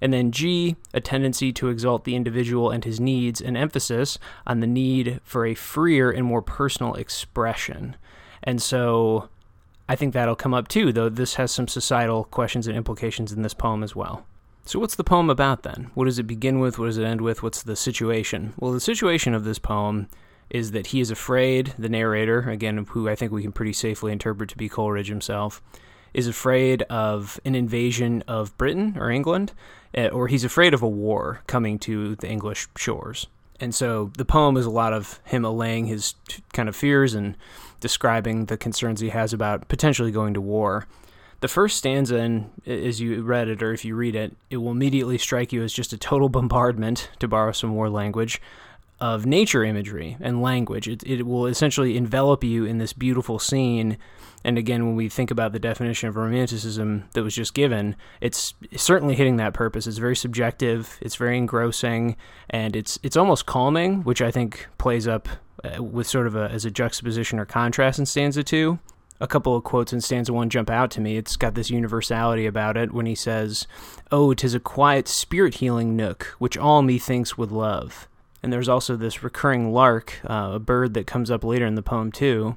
And 0.02 0.14
then 0.14 0.32
G, 0.32 0.76
a 0.94 1.02
tendency 1.02 1.52
to 1.54 1.68
exalt 1.68 2.06
the 2.06 2.16
individual 2.16 2.72
and 2.72 2.86
his 2.86 3.00
needs, 3.00 3.42
an 3.42 3.58
emphasis 3.58 4.18
on 4.48 4.60
the 4.60 4.68
need 4.68 5.20
for 5.24 5.46
a 5.46 5.56
freer 5.56 6.10
and 6.10 6.26
more 6.26 6.42
personal 6.42 6.94
expression. 6.94 7.96
And 8.44 8.62
so 8.62 9.30
I 9.90 9.96
think 9.96 10.14
that'll 10.14 10.36
come 10.36 10.54
up 10.54 10.68
too, 10.68 10.94
though 10.94 11.10
this 11.10 11.36
has 11.36 11.52
some 11.52 11.68
societal 11.68 12.26
questions 12.26 12.68
and 12.68 12.78
implications 12.78 13.32
in 13.34 13.42
this 13.42 13.54
poem 13.54 13.84
as 13.84 13.96
well. 13.96 14.26
So, 14.66 14.78
what's 14.78 14.96
the 14.96 15.04
poem 15.04 15.32
about 15.32 15.64
then? 15.64 15.90
What 15.96 16.06
does 16.06 16.20
it 16.20 16.28
begin 16.28 16.60
with? 16.60 16.78
What 16.78 16.86
does 16.86 17.00
it 17.00 17.04
end 17.04 17.22
with? 17.22 17.42
What's 17.42 17.64
the 17.64 17.76
situation? 17.76 18.54
Well, 18.60 18.72
the 18.72 18.80
situation 18.80 19.34
of 19.34 19.44
this 19.44 19.58
poem 19.58 20.08
is 20.52 20.72
that 20.72 20.88
he 20.88 21.00
is 21.00 21.10
afraid, 21.10 21.74
the 21.80 21.90
narrator, 21.90 22.42
again, 22.50 22.86
who 22.90 23.10
I 23.10 23.16
think 23.16 23.32
we 23.32 23.42
can 23.42 23.52
pretty 23.52 23.74
safely 23.74 24.12
interpret 24.12 24.50
to 24.52 24.58
be 24.58 24.70
Coleridge 24.70 25.08
himself, 25.10 25.62
is 26.14 26.28
afraid 26.28 26.82
of 26.84 27.40
an 27.46 27.56
invasion 27.56 28.24
of 28.28 28.58
Britain 28.58 28.98
or 28.98 29.10
England, 29.12 29.54
eh, 29.94 30.08
or 30.10 30.28
he's 30.28 30.44
afraid 30.44 30.74
of 30.74 30.82
a 30.82 30.88
war 30.88 31.42
coming 31.48 31.80
to 31.80 32.16
the 32.16 32.30
English 32.30 32.68
shores. 32.78 33.28
And 33.60 33.76
so 33.76 34.12
the 34.18 34.26
poem 34.26 34.58
is 34.58 34.66
a 34.66 34.72
lot 34.72 34.94
of 34.94 35.20
him 35.26 35.44
allaying 35.44 35.88
his 35.88 36.16
kind 36.54 36.70
of 36.70 36.76
fears 36.76 37.14
and 37.14 37.36
describing 37.80 38.46
the 38.46 38.58
concerns 38.58 39.02
he 39.02 39.10
has 39.10 39.34
about 39.34 39.68
potentially 39.68 40.12
going 40.12 40.34
to 40.34 40.42
war. 40.42 40.88
The 41.42 41.48
first 41.48 41.78
stanza, 41.78 42.18
and 42.18 42.50
as 42.66 43.00
you 43.00 43.22
read 43.22 43.48
it, 43.48 43.64
or 43.64 43.72
if 43.72 43.86
you 43.86 43.96
read 43.96 44.16
it, 44.16 44.36
it 44.50 44.58
will 44.58 44.72
immediately 44.72 45.18
strike 45.18 45.54
you 45.54 45.64
as 45.64 45.74
just 45.74 45.94
a 45.94 45.98
total 45.98 46.30
bombardment, 46.30 47.10
to 47.20 47.28
borrow 47.28 47.52
some 47.52 47.70
more 47.70 47.90
language, 47.90 48.42
of 49.00 49.26
nature 49.26 49.64
imagery 49.64 50.18
and 50.20 50.42
language. 50.42 50.88
It, 50.88 51.04
it 51.06 51.26
will 51.26 51.46
essentially 51.46 51.96
envelop 51.96 52.44
you 52.44 52.66
in 52.66 52.78
this 52.78 52.92
beautiful 52.92 53.40
scene. 53.40 53.98
And 54.44 54.58
again, 54.58 54.86
when 54.86 54.96
we 54.96 55.10
think 55.10 55.32
about 55.32 55.52
the 55.52 55.60
definition 55.60 56.08
of 56.08 56.16
romanticism 56.16 57.06
that 57.14 57.24
was 57.24 57.36
just 57.36 57.54
given, 57.54 57.96
it's 58.22 58.54
certainly 58.76 59.16
hitting 59.16 59.36
that 59.38 59.54
purpose. 59.54 59.86
It's 59.86 59.98
very 59.98 60.16
subjective, 60.16 60.98
it's 61.02 61.18
very 61.18 61.38
engrossing, 61.38 62.16
and 62.50 62.76
it's 62.76 62.98
it's 63.04 63.18
almost 63.18 63.46
calming, 63.46 64.04
which 64.04 64.22
I 64.22 64.32
think 64.32 64.68
plays 64.78 65.08
up 65.08 65.28
uh, 65.64 65.84
with 65.84 66.08
sort 66.08 66.26
of 66.26 66.36
a, 66.36 66.50
as 66.50 66.64
a 66.64 66.72
juxtaposition 66.72 67.38
or 67.38 67.46
contrast 67.46 68.00
in 68.00 68.06
stanza 68.06 68.44
two. 68.44 68.80
A 69.22 69.28
couple 69.28 69.54
of 69.58 69.66
quotes 69.66 69.92
in 69.92 70.00
stanza 70.00 70.32
one 70.32 70.50
jump 70.50 70.70
out 70.70 70.90
to 70.92 71.02
me. 71.02 71.18
It's 71.18 71.36
got 71.36 71.56
this 71.56 71.70
universality 71.70 72.46
about 72.46 72.78
it 72.78 72.94
when 72.94 73.06
he 73.06 73.16
says, 73.16 73.68
Oh, 74.10 74.34
'tis 74.34 74.54
a 74.54 74.62
quiet 74.62 75.10
spirit 75.10 75.56
healing 75.56 75.98
nook, 75.98 76.36
which 76.40 76.58
all 76.58 76.82
methinks 76.82 77.38
would 77.38 77.52
love. 77.52 78.08
And 78.42 78.54
there's 78.54 78.70
also 78.70 78.96
this 78.96 79.22
recurring 79.22 79.74
lark, 79.74 80.22
uh, 80.24 80.52
a 80.54 80.60
bird 80.60 80.94
that 80.94 81.08
comes 81.08 81.30
up 81.30 81.44
later 81.44 81.66
in 81.66 81.76
the 81.76 81.82
poem 81.84 82.10
too, 82.10 82.56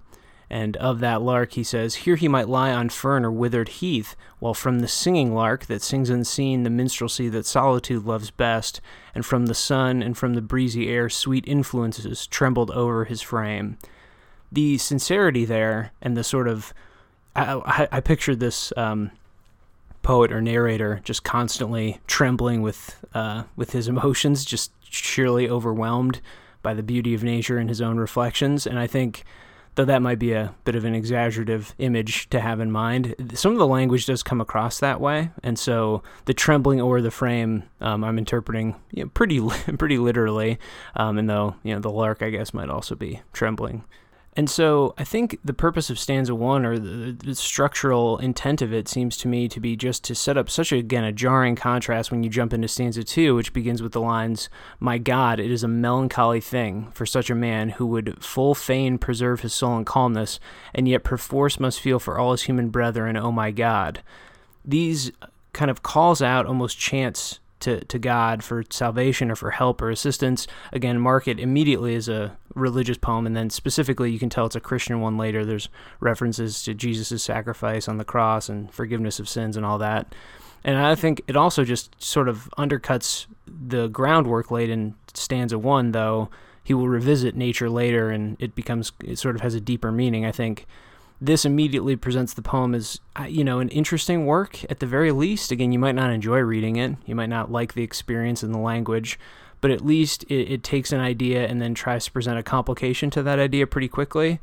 and 0.53 0.77
of 0.77 1.01
that 1.01 1.23
lark 1.23 1.53
he 1.53 1.65
says, 1.65 1.95
Here 1.95 2.15
he 2.15 2.29
might 2.29 2.47
lie 2.47 2.73
on 2.73 2.91
fern 2.91 3.25
or 3.25 3.33
withered 3.33 3.71
heath, 3.71 4.15
while 4.39 4.53
from 4.53 4.81
the 4.81 4.87
singing 4.87 5.35
lark 5.35 5.65
that 5.65 5.81
sings 5.81 6.11
unseen 6.11 6.63
the 6.63 6.69
minstrelsy 6.69 7.31
that 7.31 7.47
solitude 7.47 8.05
loves 8.05 8.31
best, 8.31 8.83
and 9.15 9.25
from 9.25 9.47
the 9.47 9.55
sun 9.55 10.03
and 10.03 10.17
from 10.17 10.35
the 10.35 10.43
breezy 10.43 10.91
air 10.91 11.09
sweet 11.09 11.49
influences 11.49 12.27
trembled 12.27 12.71
over 12.73 13.07
his 13.07 13.23
frame. 13.23 13.79
The 14.53 14.77
sincerity 14.77 15.47
there 15.47 15.93
and 16.03 16.19
the 16.19 16.23
sort 16.23 16.47
of 16.47 16.75
I, 17.35 17.55
I, 17.55 17.89
I 17.91 18.01
pictured 18.01 18.39
this 18.39 18.75
um, 18.77 19.11
poet 20.03 20.31
or 20.31 20.43
narrator 20.43 21.01
just 21.03 21.25
constantly 21.25 21.99
trembling 22.07 22.61
with 22.61 23.03
uh, 23.15 23.45
with 23.57 23.73
his 23.73 23.89
emotions, 23.89 24.45
just 24.45 24.71
sheerly 24.83 25.49
overwhelmed 25.49 26.21
by 26.61 26.75
the 26.75 26.83
beauty 26.83 27.15
of 27.15 27.25
nature 27.25 27.57
and 27.57 27.71
his 27.71 27.81
own 27.81 27.97
reflections. 27.97 28.67
And 28.67 28.79
I 28.79 28.87
think 28.87 29.25
though 29.75 29.85
that 29.85 30.03
might 30.03 30.19
be 30.19 30.33
a 30.33 30.55
bit 30.65 30.75
of 30.75 30.85
an 30.85 30.95
exaggerative 30.95 31.75
image 31.79 32.29
to 32.31 32.41
have 32.41 32.61
in 32.61 32.71
mind. 32.71 33.15
Some 33.35 33.53
of 33.53 33.59
the 33.59 33.67
language 33.67 34.07
does 34.07 34.23
come 34.23 34.41
across 34.41 34.81
that 34.81 35.01
way, 35.01 35.31
and 35.43 35.59
so 35.59 36.03
the 36.27 36.35
trembling 36.35 36.81
over 36.81 37.01
the 37.01 37.11
frame, 37.11 37.65
um, 37.81 38.05
I'm 38.05 38.19
interpreting 38.19 38.77
you 38.91 39.05
know, 39.05 39.11
pretty 39.15 39.41
pretty 39.79 39.99
literally. 39.99 40.59
Um, 40.97 41.19
and 41.19 41.29
though 41.29 41.57
you 41.63 41.75
know 41.75 41.81
the 41.81 41.91
lark, 41.91 42.23
I 42.23 42.31
guess, 42.31 42.55
might 42.55 42.69
also 42.69 42.95
be 42.95 43.23
trembling 43.33 43.85
and 44.35 44.49
so 44.49 44.95
I 44.97 45.05
think 45.05 45.39
the 45.45 45.53
purpose 45.53 45.91
of 45.91 45.99
stanza 45.99 46.35
one 46.35 46.65
or 46.65 46.79
the, 46.79 47.13
the, 47.13 47.35
structural 47.35 48.17
intent 48.19 48.63
of 48.63 48.73
it 48.73 48.89
seems 48.89 49.17
to 49.19 49.29
me 49.29 49.47
to 49.49 49.61
be 49.61 49.77
just 49.77 50.05
to 50.05 50.15
set 50.15 50.39
up 50.39 50.49
such 50.49 50.73
a, 50.73 50.79
again, 50.79 51.05
a 51.05 51.13
jarring 51.13 51.55
contrast 51.55 52.11
when 52.11 52.23
you 52.23 52.31
jump 52.31 52.55
into 52.55 52.69
stanza 52.69 53.05
two, 53.05 53.35
which 53.35 53.53
begins 53.53 53.83
with 53.83 53.93
the 53.93 54.01
lines, 54.01 54.49
My 54.81 54.97
God, 54.97 55.39
it 55.39 55.51
is 55.51 55.63
a 55.63 55.69
melancholy 55.69 56.41
thing 56.41 56.91
for 56.93 57.05
such 57.05 57.29
a 57.29 57.35
man 57.35 57.71
who 57.71 57.87
would 57.87 58.23
full 58.25 58.55
fain 58.55 58.97
preserve 58.97 59.41
his 59.41 59.53
soul 59.53 59.77
in 59.77 59.85
calmness, 59.85 60.41
and 60.75 60.89
yet 60.89 61.05
perforce 61.05 61.61
must 61.61 61.81
feel 61.81 61.99
for 61.99 62.19
all 62.19 62.33
his 62.33 62.43
human 62.43 62.71
brethren, 62.71 63.17
oh 63.17 63.33
my 63.33 63.51
God. 63.51 64.03
These 64.65 65.13
kind 65.53 65.71
of 65.71 65.83
calls 65.83 66.23
out 66.23 66.47
almost 66.47 66.79
chants 66.79 67.41
to, 67.63 67.85
to 67.85 67.99
God 67.99 68.45
for 68.45 68.63
salvation 68.71 69.31
or 69.31 69.37
for 69.37 69.51
help 69.51 69.81
or 69.81 69.91
assistance. 69.91 70.47
Again, 70.73 71.01
mark 71.01 71.27
it 71.27 71.41
immediately 71.41 71.95
as 71.95 72.09
a 72.09 72.37
religious 72.55 72.99
poem, 72.99 73.27
and 73.27 73.35
then 73.35 73.51
specifically, 73.51 74.11
you 74.11 74.19
can 74.19 74.29
tell 74.29 74.47
it's 74.47 74.57
a 74.57 74.61
Christian 74.61 75.01
one 75.01 75.17
later. 75.17 75.45
There's 75.45 75.69
references 76.01 76.63
to 76.65 76.75
Jesus' 76.75 77.23
sacrifice 77.23 77.89
on 77.89 77.97
the 77.97 78.05
cross 78.05 78.49
and 78.49 78.73
forgiveness 78.73 79.19
of 79.19 79.29
sins 79.29 79.57
and 79.57 79.65
all 79.65 79.79
that. 79.79 80.15
And 80.65 80.77
I 80.79 80.95
think 80.95 81.23
it 81.27 81.37
also 81.37 81.65
just 81.65 82.01
sort 82.01 82.29
of 82.29 82.49
undercuts 82.57 83.27
the 83.47 83.89
groundwork 83.89 84.51
laid 84.51 84.71
in 84.71 84.95
stanza 85.15 85.59
one, 85.59 85.93
though 85.93 86.29
he 86.63 86.75
will 86.75 86.89
revisit 86.89 87.35
nature 87.35 87.69
later 87.69 88.11
and 88.11 88.37
it 88.39 88.55
becomes, 88.55 88.93
it 89.03 89.19
sort 89.19 89.35
of 89.35 89.41
has 89.41 89.55
a 89.55 89.61
deeper 89.61 89.91
meaning. 89.91 90.25
I 90.25 90.31
think 90.31 90.67
this 91.25 91.45
immediately 91.45 91.97
presents 91.97 92.35
the 92.35 92.43
poem 92.43 92.75
as, 92.75 93.01
uh, 93.19 93.25
you 93.25 93.45
know, 93.45 93.61
an 93.61 93.69
interesting 93.69 94.27
work 94.27 94.65
at 94.71 94.81
the 94.81 94.87
very 94.87 95.13
least. 95.13 95.51
Again, 95.53 95.73
you 95.73 95.79
might 95.79 95.95
not 95.95 96.11
enjoy 96.11 96.39
reading 96.41 96.77
it, 96.77 96.97
you 97.07 97.15
might 97.15 97.29
not 97.29 97.51
like 97.51 97.75
the 97.75 97.83
experience 97.83 98.43
and 98.43 98.55
the 98.55 98.59
language, 98.59 99.19
but 99.61 99.71
at 99.71 99.85
least 99.85 100.25
it, 100.25 100.53
it 100.53 100.63
takes 100.63 100.93
an 100.93 101.01
idea 101.01 101.47
and 101.47 101.63
then 101.63 101.75
tries 101.75 102.05
to 102.07 102.13
present 102.13 102.39
a 102.39 102.43
complication 102.43 103.11
to 103.11 103.23
that 103.23 103.39
idea 103.39 103.67
pretty 103.67 103.89
quickly 103.89 104.41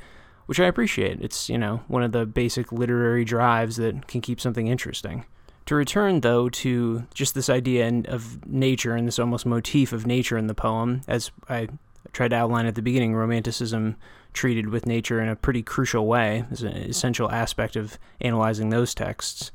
which 0.50 0.60
I 0.60 0.66
appreciate. 0.66 1.22
It's, 1.22 1.48
you 1.48 1.60
know, 1.60 1.82
one 1.88 2.02
of 2.02 2.12
the 2.12 2.26
basic 2.26 2.72
literary 2.72 3.24
drives 3.24 3.76
that 3.76 4.08
can 4.08 4.20
keep 4.20 4.42
something 4.42 4.66
interesting. 4.66 5.26
To 5.68 5.76
return, 5.76 6.22
though, 6.22 6.50
to 6.50 7.06
just 7.14 7.36
this 7.36 7.52
idea 7.52 7.88
of 8.08 8.44
nature 8.48 8.96
and 8.96 9.08
this 9.08 9.20
almost 9.20 9.46
motif 9.46 9.94
of 9.94 10.08
nature 10.08 10.40
in 10.40 10.48
the 10.48 10.56
poem, 10.56 11.02
as 11.08 11.30
I 11.48 11.68
tried 12.12 12.30
to 12.30 12.36
outline 12.36 12.66
at 12.66 12.76
the 12.76 12.82
beginning, 12.82 13.16
Romanticism 13.16 13.96
treated 14.34 14.70
with 14.70 14.86
nature 14.86 15.22
in 15.22 15.30
a 15.30 15.36
pretty 15.36 15.62
crucial 15.62 16.06
way 16.06 16.46
is 16.52 16.62
an 16.62 16.76
essential 16.76 17.32
aspect 17.32 17.76
of 17.76 17.98
analyzing 18.22 18.70
those 18.70 18.94
texts. 18.94 19.52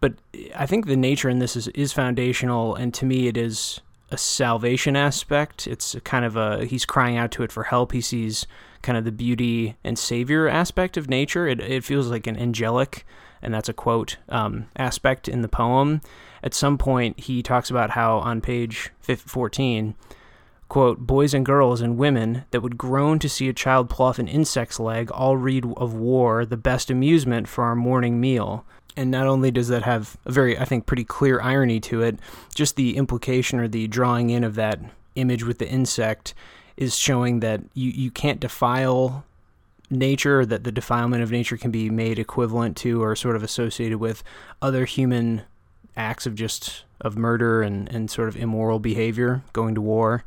But 0.00 0.14
I 0.56 0.66
think 0.66 0.86
the 0.86 0.96
nature 0.96 1.28
in 1.28 1.38
this 1.38 1.54
is, 1.54 1.68
is 1.68 1.92
foundational, 1.92 2.74
and 2.74 2.92
to 2.94 3.04
me, 3.04 3.28
it 3.28 3.36
is 3.36 3.80
a 4.10 4.18
salvation 4.18 4.96
aspect. 4.96 5.66
It's 5.66 5.96
kind 6.04 6.24
of 6.24 6.36
a 6.36 6.64
he's 6.64 6.84
crying 6.84 7.16
out 7.16 7.30
to 7.32 7.42
it 7.42 7.52
for 7.52 7.64
help. 7.64 7.92
He 7.92 8.00
sees 8.00 8.46
kind 8.82 8.98
of 8.98 9.04
the 9.04 9.12
beauty 9.12 9.76
and 9.84 9.98
savior 9.98 10.48
aspect 10.48 10.96
of 10.96 11.08
nature. 11.08 11.46
It, 11.46 11.60
it 11.60 11.84
feels 11.84 12.08
like 12.08 12.26
an 12.26 12.36
angelic, 12.36 13.06
and 13.40 13.54
that's 13.54 13.68
a 13.68 13.72
quote, 13.72 14.16
um, 14.28 14.66
aspect 14.76 15.28
in 15.28 15.42
the 15.42 15.48
poem. 15.48 16.00
At 16.42 16.54
some 16.54 16.78
point, 16.78 17.20
he 17.20 17.42
talks 17.42 17.70
about 17.70 17.90
how 17.90 18.18
on 18.18 18.40
page 18.40 18.90
14, 19.00 19.94
quote, 20.72 21.00
boys 21.00 21.34
and 21.34 21.44
girls 21.44 21.82
and 21.82 21.98
women 21.98 22.46
that 22.50 22.62
would 22.62 22.78
groan 22.78 23.18
to 23.18 23.28
see 23.28 23.46
a 23.46 23.52
child 23.52 23.90
pluff 23.90 24.18
an 24.18 24.26
insect's 24.26 24.80
leg 24.80 25.10
all 25.10 25.36
read 25.36 25.66
of 25.76 25.92
war, 25.92 26.46
the 26.46 26.56
best 26.56 26.90
amusement 26.90 27.46
for 27.46 27.64
our 27.64 27.74
morning 27.74 28.18
meal. 28.18 28.64
And 28.96 29.10
not 29.10 29.26
only 29.26 29.50
does 29.50 29.68
that 29.68 29.82
have 29.82 30.16
a 30.24 30.32
very, 30.32 30.58
I 30.58 30.64
think, 30.64 30.86
pretty 30.86 31.04
clear 31.04 31.42
irony 31.42 31.78
to 31.80 32.00
it, 32.00 32.18
just 32.54 32.76
the 32.76 32.96
implication 32.96 33.60
or 33.60 33.68
the 33.68 33.86
drawing 33.86 34.30
in 34.30 34.44
of 34.44 34.54
that 34.54 34.80
image 35.14 35.44
with 35.44 35.58
the 35.58 35.68
insect 35.68 36.32
is 36.78 36.96
showing 36.96 37.40
that 37.40 37.60
you, 37.74 37.90
you 37.90 38.10
can't 38.10 38.40
defile 38.40 39.26
nature, 39.90 40.46
that 40.46 40.64
the 40.64 40.72
defilement 40.72 41.22
of 41.22 41.30
nature 41.30 41.58
can 41.58 41.70
be 41.70 41.90
made 41.90 42.18
equivalent 42.18 42.78
to 42.78 43.02
or 43.02 43.14
sort 43.14 43.36
of 43.36 43.42
associated 43.42 43.98
with 43.98 44.22
other 44.62 44.86
human 44.86 45.42
acts 45.96 46.26
of 46.26 46.34
just 46.34 46.84
of 47.00 47.18
murder 47.18 47.62
and, 47.62 47.88
and 47.92 48.10
sort 48.10 48.28
of 48.28 48.36
immoral 48.36 48.78
behavior, 48.78 49.42
going 49.52 49.74
to 49.74 49.80
war. 49.80 50.24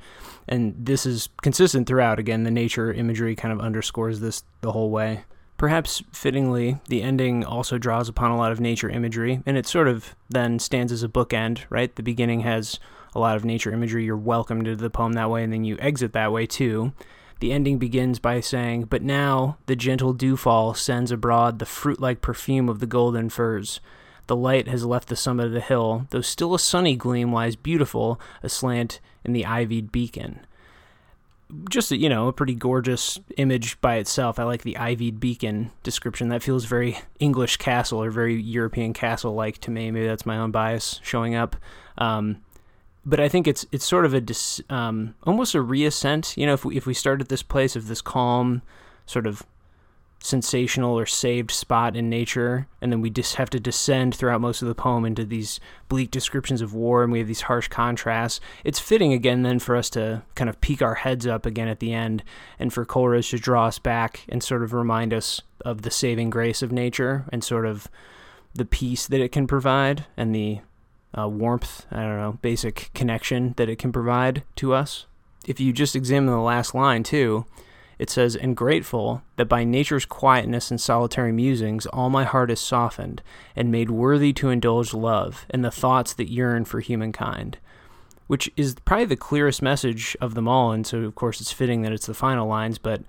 And 0.48 0.76
this 0.78 1.06
is 1.06 1.30
consistent 1.42 1.88
throughout. 1.88 2.20
Again, 2.20 2.44
the 2.44 2.52
nature 2.52 2.94
imagery 2.94 3.36
kind 3.36 3.54
of 3.54 3.60
underscores 3.60 4.20
this 4.20 4.44
the 4.62 4.74
whole 4.74 4.92
way. 4.92 5.24
Perhaps 5.58 6.04
fittingly, 6.12 6.80
the 6.90 7.02
ending 7.02 7.46
also 7.46 7.78
draws 7.78 8.10
upon 8.10 8.32
a 8.32 8.38
lot 8.38 8.52
of 8.52 8.60
nature 8.60 8.90
imagery, 8.90 9.42
and 9.46 9.56
it 9.56 9.66
sort 9.66 9.88
of 9.88 10.14
then 10.30 10.60
stands 10.60 10.92
as 10.92 11.02
a 11.02 11.08
bookend, 11.08 11.62
right? 11.70 11.96
The 11.96 12.04
beginning 12.04 12.42
has 12.42 12.78
a 13.16 13.20
lot 13.20 13.38
of 13.38 13.46
nature 13.46 13.72
imagery. 13.72 14.04
You're 14.04 14.18
welcomed 14.18 14.68
into 14.68 14.84
the 14.84 14.90
poem 14.90 15.14
that 15.14 15.30
way, 15.30 15.44
and 15.44 15.54
then 15.54 15.64
you 15.64 15.78
exit 15.80 16.12
that 16.12 16.34
way 16.34 16.46
too. 16.46 16.92
The 17.40 17.54
ending 17.54 17.78
begins 17.78 18.20
by 18.20 18.42
saying, 18.42 18.86
But 18.86 19.02
now 19.02 19.58
the 19.66 19.78
gentle 19.78 20.14
dewfall 20.14 20.74
sends 20.74 21.12
abroad 21.12 21.60
the 21.60 21.66
fruit 21.66 22.02
like 22.02 22.22
perfume 22.22 22.68
of 22.68 22.80
the 22.80 22.88
golden 22.88 23.30
furze. 23.30 23.80
The 24.28 24.36
light 24.36 24.68
has 24.68 24.86
left 24.86 25.10
the 25.10 25.16
summit 25.16 25.46
of 25.46 25.52
the 25.52 25.62
hill, 25.62 26.08
though 26.10 26.22
still 26.22 26.56
a 26.56 26.60
sunny 26.60 26.96
gleam 26.96 27.32
lies 27.32 27.56
beautiful 27.56 28.20
aslant 28.42 29.00
in 29.24 29.34
the 29.34 29.46
ivied 29.46 29.92
beacon. 29.92 30.46
Just 31.70 31.92
a, 31.92 31.98
you 31.98 32.10
know, 32.10 32.28
a 32.28 32.34
pretty 32.34 32.56
gorgeous 32.56 33.20
image 33.38 33.80
by 33.80 33.96
itself. 33.96 34.40
I 34.40 34.44
like 34.44 34.64
the 34.64 34.78
ivied 34.78 35.20
beacon 35.20 35.72
description. 35.84 36.30
That 36.30 36.42
feels 36.42 36.66
very 36.66 36.98
English 37.20 37.58
castle 37.58 38.02
or 38.02 38.10
very 38.10 38.42
European 38.42 38.94
castle 38.94 39.36
like 39.36 39.60
to 39.60 39.72
me. 39.72 39.92
Maybe 39.92 40.08
that's 40.08 40.26
my 40.26 40.38
own 40.38 40.50
bias 40.50 41.00
showing 41.04 41.36
up. 41.36 41.56
Um, 42.00 42.38
but 43.06 43.20
I 43.20 43.30
think 43.30 43.48
it's 43.48 43.66
it's 43.72 43.86
sort 43.86 44.06
of 44.06 44.16
a 44.16 44.22
dis, 44.22 44.60
um, 44.72 45.14
almost 45.24 45.54
a 45.54 45.62
reascent. 45.62 46.36
You 46.36 46.48
know, 46.48 46.54
if 46.54 46.66
we 46.66 46.76
if 46.76 46.88
we 46.88 46.96
start 46.96 47.22
at 47.22 47.30
this 47.30 47.44
place 47.44 47.76
of 47.76 47.88
this 47.88 48.02
calm, 48.02 48.64
sort 49.06 49.28
of 49.28 49.44
sensational 50.26 50.98
or 50.98 51.06
saved 51.06 51.52
spot 51.52 51.96
in 51.96 52.10
nature, 52.10 52.68
and 52.82 52.92
then 52.92 53.00
we 53.00 53.10
just 53.10 53.36
have 53.36 53.50
to 53.52 53.60
descend 53.60 54.16
throughout 54.16 54.42
most 54.42 54.62
of 54.62 54.68
the 54.68 54.76
poem 54.76 55.06
into 55.06 55.24
these 55.24 55.60
bleak 55.88 56.10
descriptions 56.10 56.62
of 56.62 56.74
war, 56.74 57.04
and 57.04 57.12
we 57.12 57.20
have 57.20 57.28
these 57.28 57.42
harsh 57.42 57.68
contrasts. 57.68 58.40
It's 58.64 58.80
fitting 58.80 59.14
again 59.14 59.44
then 59.44 59.60
for 59.60 59.76
us 59.76 59.90
to 59.92 60.24
kind 60.34 60.50
of 60.50 60.60
peek 60.62 60.82
our 60.82 60.96
heads 60.96 61.28
up 61.28 61.46
again 61.46 61.68
at 61.68 61.80
the 61.80 61.94
end, 61.94 62.24
and 62.58 62.74
for 62.74 62.86
Coleridge 62.86 63.30
to 63.30 63.38
draw 63.38 63.68
us 63.68 63.80
back 63.80 64.26
and 64.28 64.42
sort 64.42 64.64
of 64.64 64.74
remind 64.74 65.14
us 65.14 65.42
of 65.64 65.84
the 65.84 65.92
saving 65.92 66.32
grace 66.32 66.62
of 66.62 66.72
nature 66.72 67.26
and 67.32 67.44
sort 67.44 67.66
of 67.66 67.88
the 68.54 68.66
peace 68.66 69.06
that 69.08 69.22
it 69.22 69.32
can 69.32 69.46
provide 69.46 70.06
and 70.18 70.34
the 70.34 70.60
uh, 71.18 71.28
warmth, 71.28 71.86
I 71.92 72.02
don't 72.02 72.18
know, 72.18 72.40
basic 72.42 72.90
connection 72.94 73.54
that 73.58 73.70
it 73.70 73.78
can 73.78 73.92
provide 73.92 74.44
to 74.58 74.74
us. 74.74 75.06
If 75.46 75.60
you 75.60 75.72
just 75.72 75.96
examine 75.96 76.34
the 76.34 76.40
last 76.40 76.74
line, 76.74 77.04
too, 77.04 77.46
it 77.98 78.10
says, 78.10 78.36
And 78.36 78.56
grateful 78.56 79.22
that 79.36 79.48
by 79.48 79.64
nature's 79.64 80.06
quietness 80.06 80.72
and 80.72 80.80
solitary 80.80 81.32
musings 81.32 81.86
all 81.88 82.10
my 82.10 82.24
heart 82.24 82.52
is 82.52 82.60
softened 82.60 83.22
and 83.56 83.72
made 83.72 83.90
worthy 83.90 84.34
to 84.34 84.50
indulge 84.50 84.94
love 84.94 85.46
and 85.50 85.64
the 85.64 85.72
thoughts 85.72 86.14
that 86.14 86.32
yearn 86.32 86.66
for 86.66 86.80
humankind. 86.80 87.58
Which 88.28 88.50
is 88.58 88.76
probably 88.86 89.06
the 89.06 89.16
clearest 89.16 89.62
message 89.62 90.18
of 90.20 90.34
them 90.34 90.48
all, 90.48 90.72
and 90.72 90.86
so 90.86 91.00
of 91.00 91.14
course 91.14 91.40
it's 91.40 91.52
fitting 91.52 91.84
that 91.84 91.92
it's 91.92 92.08
the 92.08 92.14
final 92.16 92.48
lines, 92.48 92.80
but 92.80 93.04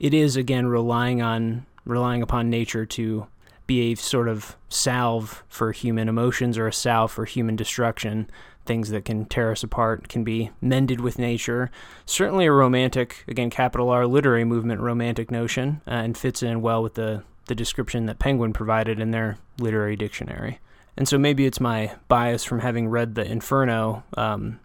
it 0.00 0.12
is 0.12 0.36
again 0.36 0.66
relying 0.66 1.22
on 1.22 1.66
relying 1.84 2.20
upon 2.20 2.50
nature 2.50 2.84
to 2.84 3.28
be 3.66 3.92
a 3.92 3.94
sort 3.96 4.28
of 4.28 4.56
salve 4.68 5.42
for 5.48 5.72
human 5.72 6.08
emotions 6.08 6.56
or 6.58 6.66
a 6.66 6.72
salve 6.72 7.10
for 7.10 7.24
human 7.24 7.56
destruction. 7.56 8.30
Things 8.64 8.90
that 8.90 9.04
can 9.04 9.24
tear 9.26 9.52
us 9.52 9.62
apart 9.62 10.08
can 10.08 10.24
be 10.24 10.50
mended 10.60 11.00
with 11.00 11.18
nature. 11.18 11.70
Certainly 12.04 12.46
a 12.46 12.52
romantic, 12.52 13.24
again, 13.28 13.50
capital 13.50 13.90
R 13.90 14.06
literary 14.06 14.44
movement 14.44 14.80
romantic 14.80 15.30
notion, 15.30 15.80
uh, 15.86 15.90
and 15.90 16.18
fits 16.18 16.42
in 16.42 16.62
well 16.62 16.82
with 16.82 16.94
the, 16.94 17.22
the 17.46 17.54
description 17.54 18.06
that 18.06 18.18
Penguin 18.18 18.52
provided 18.52 18.98
in 18.98 19.12
their 19.12 19.38
literary 19.58 19.96
dictionary. 19.96 20.58
And 20.96 21.06
so 21.06 21.18
maybe 21.18 21.46
it's 21.46 21.60
my 21.60 21.92
bias 22.08 22.42
from 22.44 22.60
having 22.60 22.88
read 22.88 23.14
the 23.14 23.24
Inferno 23.24 24.02
um, 24.16 24.58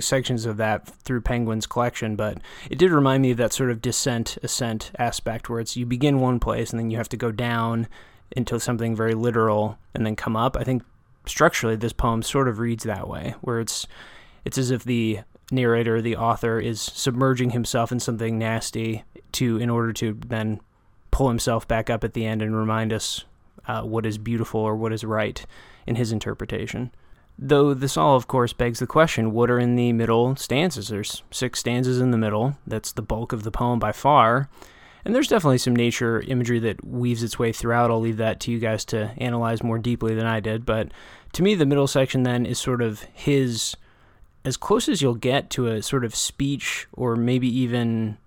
sections 0.00 0.46
of 0.46 0.56
that 0.56 0.86
through 0.86 1.20
Penguin's 1.20 1.66
collection, 1.66 2.16
but 2.16 2.38
it 2.70 2.78
did 2.78 2.90
remind 2.90 3.22
me 3.22 3.32
of 3.32 3.36
that 3.36 3.52
sort 3.52 3.70
of 3.70 3.82
descent 3.82 4.38
ascent 4.42 4.90
aspect 4.98 5.48
where 5.48 5.60
it's 5.60 5.76
you 5.76 5.84
begin 5.84 6.20
one 6.20 6.40
place 6.40 6.70
and 6.70 6.80
then 6.80 6.90
you 6.90 6.96
have 6.96 7.08
to 7.10 7.16
go 7.16 7.30
down 7.30 7.86
into 8.32 8.60
something 8.60 8.94
very 8.94 9.14
literal 9.14 9.78
and 9.94 10.04
then 10.04 10.16
come 10.16 10.36
up. 10.36 10.56
I 10.56 10.64
think 10.64 10.82
structurally 11.26 11.76
this 11.76 11.92
poem 11.92 12.22
sort 12.22 12.48
of 12.48 12.58
reads 12.58 12.84
that 12.84 13.08
way, 13.08 13.34
where 13.40 13.60
it's 13.60 13.86
it's 14.44 14.58
as 14.58 14.70
if 14.70 14.84
the 14.84 15.20
narrator, 15.50 16.00
the 16.00 16.16
author, 16.16 16.58
is 16.58 16.80
submerging 16.80 17.50
himself 17.50 17.92
in 17.92 18.00
something 18.00 18.38
nasty 18.38 19.04
to 19.32 19.58
in 19.58 19.70
order 19.70 19.92
to 19.94 20.18
then 20.26 20.60
pull 21.10 21.28
himself 21.28 21.66
back 21.66 21.90
up 21.90 22.04
at 22.04 22.14
the 22.14 22.24
end 22.24 22.42
and 22.42 22.56
remind 22.56 22.92
us 22.92 23.24
uh, 23.66 23.82
what 23.82 24.06
is 24.06 24.18
beautiful 24.18 24.60
or 24.60 24.76
what 24.76 24.92
is 24.92 25.04
right 25.04 25.44
in 25.86 25.96
his 25.96 26.12
interpretation. 26.12 26.90
Though 27.38 27.72
this 27.72 27.96
all, 27.96 28.16
of 28.16 28.26
course, 28.26 28.52
begs 28.52 28.80
the 28.80 28.86
question 28.86 29.32
what 29.32 29.50
are 29.50 29.60
in 29.60 29.76
the 29.76 29.92
middle 29.92 30.34
stanzas? 30.36 30.88
There's 30.88 31.22
six 31.30 31.60
stanzas 31.60 32.00
in 32.00 32.10
the 32.10 32.18
middle. 32.18 32.58
That's 32.66 32.92
the 32.92 33.02
bulk 33.02 33.32
of 33.32 33.44
the 33.44 33.50
poem 33.50 33.78
by 33.78 33.92
far. 33.92 34.48
And 35.04 35.14
there's 35.14 35.28
definitely 35.28 35.58
some 35.58 35.76
nature 35.76 36.20
imagery 36.20 36.58
that 36.60 36.84
weaves 36.84 37.22
its 37.22 37.38
way 37.38 37.52
throughout. 37.52 37.90
I'll 37.90 38.00
leave 38.00 38.16
that 38.18 38.40
to 38.40 38.50
you 38.50 38.58
guys 38.58 38.84
to 38.86 39.12
analyze 39.16 39.62
more 39.62 39.78
deeply 39.78 40.14
than 40.14 40.26
I 40.26 40.40
did. 40.40 40.66
But 40.66 40.90
to 41.32 41.42
me, 41.42 41.54
the 41.54 41.66
middle 41.66 41.86
section 41.86 42.22
then 42.22 42.46
is 42.46 42.58
sort 42.58 42.82
of 42.82 43.02
his, 43.14 43.76
as 44.44 44.56
close 44.56 44.88
as 44.88 45.00
you'll 45.00 45.14
get 45.14 45.50
to 45.50 45.68
a 45.68 45.82
sort 45.82 46.04
of 46.04 46.14
speech 46.14 46.86
or 46.92 47.16
maybe 47.16 47.48
even 47.48 48.18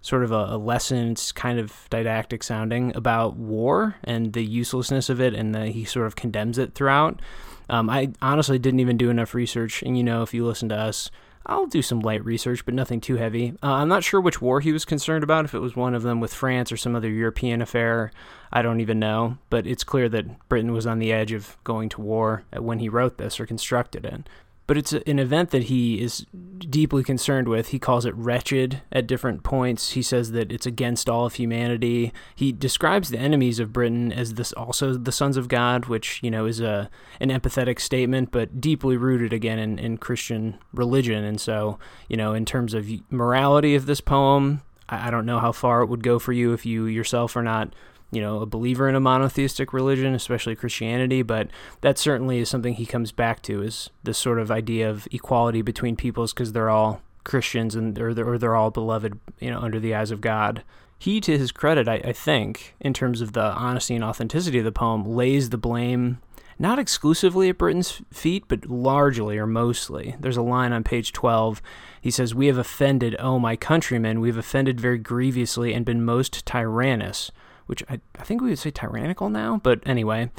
sort 0.00 0.24
of 0.24 0.32
a, 0.32 0.46
a 0.50 0.56
lesson. 0.56 1.12
It's 1.12 1.32
kind 1.32 1.58
of 1.58 1.86
didactic 1.90 2.42
sounding 2.42 2.94
about 2.96 3.36
war 3.36 3.96
and 4.04 4.32
the 4.32 4.44
uselessness 4.44 5.10
of 5.10 5.20
it, 5.20 5.34
and 5.34 5.54
the, 5.54 5.66
he 5.66 5.84
sort 5.84 6.06
of 6.06 6.16
condemns 6.16 6.58
it 6.58 6.74
throughout. 6.74 7.20
Um, 7.68 7.88
I 7.90 8.12
honestly 8.20 8.58
didn't 8.58 8.80
even 8.80 8.96
do 8.96 9.10
enough 9.10 9.34
research, 9.34 9.82
and 9.82 9.96
you 9.96 10.04
know, 10.04 10.22
if 10.22 10.34
you 10.34 10.44
listen 10.44 10.68
to 10.70 10.76
us, 10.76 11.10
I'll 11.46 11.66
do 11.66 11.82
some 11.82 12.00
light 12.00 12.24
research, 12.24 12.64
but 12.64 12.74
nothing 12.74 13.00
too 13.00 13.16
heavy. 13.16 13.54
Uh, 13.62 13.72
I'm 13.72 13.88
not 13.88 14.04
sure 14.04 14.20
which 14.20 14.42
war 14.42 14.60
he 14.60 14.72
was 14.72 14.84
concerned 14.84 15.24
about, 15.24 15.46
if 15.46 15.54
it 15.54 15.60
was 15.60 15.74
one 15.74 15.94
of 15.94 16.02
them 16.02 16.20
with 16.20 16.34
France 16.34 16.70
or 16.70 16.76
some 16.76 16.94
other 16.94 17.08
European 17.08 17.62
affair. 17.62 18.12
I 18.52 18.62
don't 18.62 18.80
even 18.80 18.98
know, 18.98 19.38
but 19.48 19.66
it's 19.66 19.82
clear 19.82 20.08
that 20.10 20.48
Britain 20.48 20.72
was 20.72 20.86
on 20.86 20.98
the 20.98 21.12
edge 21.12 21.32
of 21.32 21.56
going 21.64 21.88
to 21.90 22.00
war 22.00 22.44
when 22.56 22.78
he 22.78 22.88
wrote 22.88 23.16
this 23.16 23.40
or 23.40 23.46
constructed 23.46 24.04
it. 24.04 24.28
but 24.70 24.78
it's 24.78 24.92
an 24.92 25.18
event 25.18 25.50
that 25.50 25.64
he 25.64 26.00
is 26.00 26.24
deeply 26.70 27.02
concerned 27.02 27.48
with. 27.48 27.68
He 27.68 27.78
calls 27.78 28.06
it 28.06 28.14
wretched 28.14 28.82
at 28.92 29.06
different 29.06 29.42
points. 29.42 29.92
He 29.92 30.02
says 30.02 30.32
that 30.32 30.52
it's 30.52 30.66
against 30.66 31.08
all 31.08 31.26
of 31.26 31.34
humanity. 31.34 32.12
He 32.34 32.52
describes 32.52 33.10
the 33.10 33.18
enemies 33.18 33.58
of 33.58 33.72
Britain 33.72 34.12
as 34.12 34.34
this 34.34 34.52
also 34.52 34.94
the 34.94 35.12
sons 35.12 35.36
of 35.36 35.48
God, 35.48 35.86
which 35.86 36.20
you 36.22 36.30
know 36.30 36.46
is 36.46 36.60
a 36.60 36.90
an 37.20 37.30
empathetic 37.30 37.80
statement, 37.80 38.30
but 38.30 38.60
deeply 38.60 38.96
rooted 38.96 39.32
again 39.32 39.58
in, 39.58 39.78
in 39.78 39.98
Christian 39.98 40.58
religion. 40.72 41.24
And 41.24 41.40
so 41.40 41.78
you 42.08 42.16
know, 42.16 42.32
in 42.32 42.44
terms 42.44 42.74
of 42.74 42.88
morality 43.10 43.74
of 43.74 43.86
this 43.86 44.00
poem, 44.00 44.62
I, 44.88 45.08
I 45.08 45.10
don't 45.10 45.26
know 45.26 45.38
how 45.38 45.52
far 45.52 45.82
it 45.82 45.86
would 45.86 46.02
go 46.02 46.18
for 46.18 46.32
you 46.32 46.52
if 46.52 46.64
you 46.64 46.86
yourself 46.86 47.36
are 47.36 47.42
not 47.42 47.74
you 48.10 48.20
know, 48.20 48.40
a 48.40 48.46
believer 48.46 48.88
in 48.88 48.94
a 48.94 49.00
monotheistic 49.00 49.72
religion, 49.72 50.14
especially 50.14 50.56
Christianity, 50.56 51.22
but 51.22 51.48
that 51.80 51.98
certainly 51.98 52.38
is 52.38 52.48
something 52.48 52.74
he 52.74 52.86
comes 52.86 53.12
back 53.12 53.42
to 53.42 53.62
is 53.62 53.90
this 54.02 54.18
sort 54.18 54.38
of 54.38 54.50
idea 54.50 54.90
of 54.90 55.06
equality 55.12 55.62
between 55.62 55.96
peoples 55.96 56.32
because 56.32 56.52
they're 56.52 56.70
all 56.70 57.02
Christians 57.24 57.74
and 57.74 57.98
or 57.98 58.12
they're, 58.14 58.26
or 58.26 58.38
they're 58.38 58.56
all 58.56 58.70
beloved, 58.70 59.18
you 59.38 59.50
know, 59.50 59.60
under 59.60 59.78
the 59.78 59.94
eyes 59.94 60.10
of 60.10 60.20
God. 60.20 60.64
He, 60.98 61.20
to 61.22 61.38
his 61.38 61.52
credit, 61.52 61.88
I, 61.88 61.94
I 62.04 62.12
think, 62.12 62.74
in 62.80 62.92
terms 62.92 63.20
of 63.20 63.32
the 63.32 63.52
honesty 63.52 63.94
and 63.94 64.04
authenticity 64.04 64.58
of 64.58 64.64
the 64.64 64.72
poem, 64.72 65.04
lays 65.04 65.50
the 65.50 65.56
blame 65.56 66.18
not 66.60 66.78
exclusively 66.78 67.48
at 67.48 67.56
Britain's 67.56 68.02
feet, 68.12 68.44
but 68.46 68.66
largely 68.66 69.38
or 69.38 69.46
mostly. 69.46 70.14
There's 70.20 70.36
a 70.36 70.42
line 70.42 70.74
on 70.74 70.84
page 70.84 71.10
12. 71.10 71.62
He 72.02 72.10
says, 72.10 72.34
We 72.34 72.48
have 72.48 72.58
offended, 72.58 73.16
oh, 73.18 73.38
my 73.38 73.56
countrymen, 73.56 74.20
we 74.20 74.28
have 74.28 74.36
offended 74.36 74.78
very 74.78 74.98
grievously 74.98 75.72
and 75.72 75.86
been 75.86 76.04
most 76.04 76.44
tyrannous 76.44 77.32
which 77.70 77.84
I, 77.88 78.00
I 78.18 78.24
think 78.24 78.42
we 78.42 78.48
would 78.48 78.58
say 78.58 78.72
tyrannical 78.72 79.30
now, 79.30 79.60
but 79.62 79.80
anyway. 79.86 80.30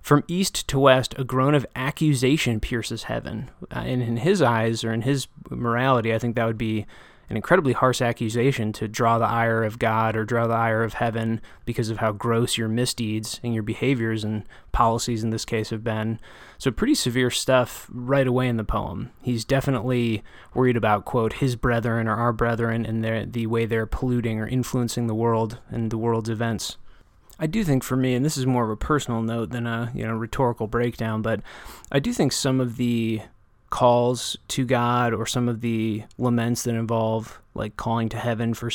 From 0.00 0.24
east 0.26 0.66
to 0.68 0.78
west, 0.78 1.14
a 1.18 1.24
groan 1.24 1.54
of 1.54 1.66
accusation 1.76 2.60
pierces 2.60 3.04
heaven. 3.04 3.50
Uh, 3.70 3.80
and 3.80 4.00
in 4.02 4.16
his 4.16 4.40
eyes, 4.40 4.82
or 4.82 4.92
in 4.94 5.02
his 5.02 5.26
morality, 5.50 6.14
I 6.14 6.18
think 6.18 6.34
that 6.36 6.46
would 6.46 6.56
be 6.56 6.86
an 7.30 7.36
incredibly 7.36 7.72
harsh 7.72 8.00
accusation 8.00 8.72
to 8.72 8.88
draw 8.88 9.18
the 9.18 9.26
ire 9.26 9.62
of 9.62 9.78
God 9.78 10.16
or 10.16 10.24
draw 10.24 10.46
the 10.46 10.54
ire 10.54 10.82
of 10.82 10.94
heaven 10.94 11.40
because 11.64 11.90
of 11.90 11.98
how 11.98 12.12
gross 12.12 12.56
your 12.56 12.68
misdeeds 12.68 13.38
and 13.42 13.52
your 13.52 13.62
behaviors 13.62 14.24
and 14.24 14.44
policies 14.72 15.22
in 15.22 15.30
this 15.30 15.44
case 15.44 15.70
have 15.70 15.84
been. 15.84 16.20
So, 16.56 16.70
pretty 16.70 16.94
severe 16.94 17.30
stuff 17.30 17.86
right 17.92 18.26
away 18.26 18.48
in 18.48 18.56
the 18.56 18.64
poem. 18.64 19.10
He's 19.22 19.44
definitely 19.44 20.22
worried 20.54 20.76
about, 20.76 21.04
quote, 21.04 21.34
his 21.34 21.56
brethren 21.56 22.08
or 22.08 22.14
our 22.14 22.32
brethren 22.32 22.86
and 22.86 23.04
their, 23.04 23.26
the 23.26 23.46
way 23.46 23.66
they're 23.66 23.86
polluting 23.86 24.40
or 24.40 24.48
influencing 24.48 25.06
the 25.06 25.14
world 25.14 25.58
and 25.70 25.90
the 25.90 25.98
world's 25.98 26.30
events. 26.30 26.76
I 27.38 27.46
do 27.46 27.62
think 27.62 27.84
for 27.84 27.96
me, 27.96 28.14
and 28.14 28.24
this 28.24 28.36
is 28.36 28.46
more 28.46 28.64
of 28.64 28.70
a 28.70 28.76
personal 28.76 29.22
note 29.22 29.50
than 29.50 29.66
a 29.66 29.92
you 29.94 30.04
know 30.04 30.14
rhetorical 30.14 30.66
breakdown, 30.66 31.22
but 31.22 31.40
I 31.92 32.00
do 32.00 32.12
think 32.12 32.32
some 32.32 32.60
of 32.60 32.76
the 32.76 33.22
calls 33.70 34.36
to 34.48 34.64
God 34.64 35.12
or 35.12 35.26
some 35.26 35.48
of 35.48 35.60
the 35.60 36.04
laments 36.16 36.62
that 36.62 36.74
involve 36.74 37.40
like 37.54 37.76
calling 37.76 38.08
to 38.08 38.16
heaven 38.16 38.54
for 38.54 38.70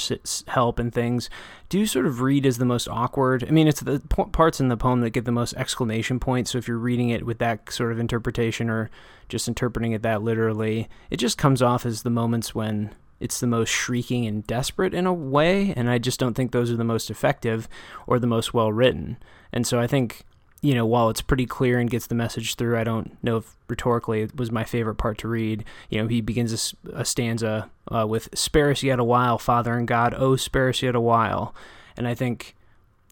help 0.48 0.78
and 0.78 0.94
things 0.94 1.30
do 1.70 1.80
you 1.80 1.86
sort 1.88 2.06
of 2.06 2.22
read 2.22 2.46
as 2.46 2.58
the 2.58 2.66
most 2.66 2.88
awkward. 2.88 3.44
I 3.48 3.52
mean, 3.52 3.68
it's 3.68 3.80
the 3.80 4.00
parts 4.32 4.60
in 4.60 4.68
the 4.68 4.78
poem 4.78 5.02
that 5.02 5.12
get 5.12 5.26
the 5.26 5.32
most 5.32 5.54
exclamation 5.56 6.20
points. 6.20 6.52
So 6.52 6.58
if 6.58 6.68
you're 6.68 6.78
reading 6.78 7.10
it 7.10 7.26
with 7.26 7.40
that 7.40 7.72
sort 7.72 7.92
of 7.92 8.00
interpretation 8.00 8.70
or 8.70 8.92
just 9.30 9.48
interpreting 9.48 9.94
it 9.94 10.04
that 10.04 10.22
literally, 10.22 10.90
it 11.10 11.18
just 11.18 11.38
comes 11.38 11.62
off 11.62 11.86
as 11.86 12.04
the 12.04 12.10
moments 12.10 12.54
when 12.54 12.94
it's 13.20 13.40
the 13.40 13.48
most 13.48 13.70
shrieking 13.70 14.28
and 14.28 14.46
desperate 14.46 14.94
in 14.94 15.08
a 15.08 15.14
way. 15.14 15.74
And 15.76 15.90
I 15.90 15.98
just 15.98 16.20
don't 16.20 16.34
think 16.34 16.52
those 16.52 16.70
are 16.70 16.76
the 16.76 16.84
most 16.84 17.10
effective 17.10 17.68
or 18.06 18.20
the 18.20 18.28
most 18.28 18.54
well 18.54 18.72
written. 18.72 19.18
And 19.52 19.66
so 19.66 19.80
I 19.80 19.88
think 19.88 20.26
you 20.63 20.74
know, 20.74 20.86
while 20.86 21.10
it's 21.10 21.22
pretty 21.22 21.46
clear 21.46 21.77
and 21.77 21.89
gets 21.89 22.08
the 22.08 22.15
message 22.15 22.55
through, 22.55 22.79
I 22.79 22.86
don't 22.86 23.22
know 23.22 23.36
if 23.38 23.55
rhetorically 23.67 24.22
it 24.22 24.38
was 24.38 24.50
my 24.50 24.63
favorite 24.63 24.96
part 24.96 25.17
to 25.20 25.27
read. 25.27 25.65
You 25.89 26.01
know, 26.01 26.08
he 26.08 26.22
begins 26.22 26.74
a, 26.86 27.01
a 27.01 27.05
stanza 27.05 27.70
uh, 27.93 28.08
with 28.08 28.29
"Spare 28.34 28.72
us 28.72 28.81
yet 28.81 28.98
a 28.98 29.03
while, 29.03 29.38
Father 29.38 29.74
and 29.74 29.85
God, 29.85 30.16
oh, 30.18 30.38
spare 30.38 30.70
us 30.70 30.81
yet 30.81 30.96
a 30.96 31.01
while," 31.01 31.53
and 31.98 32.07
I 32.07 32.16
think, 32.16 32.55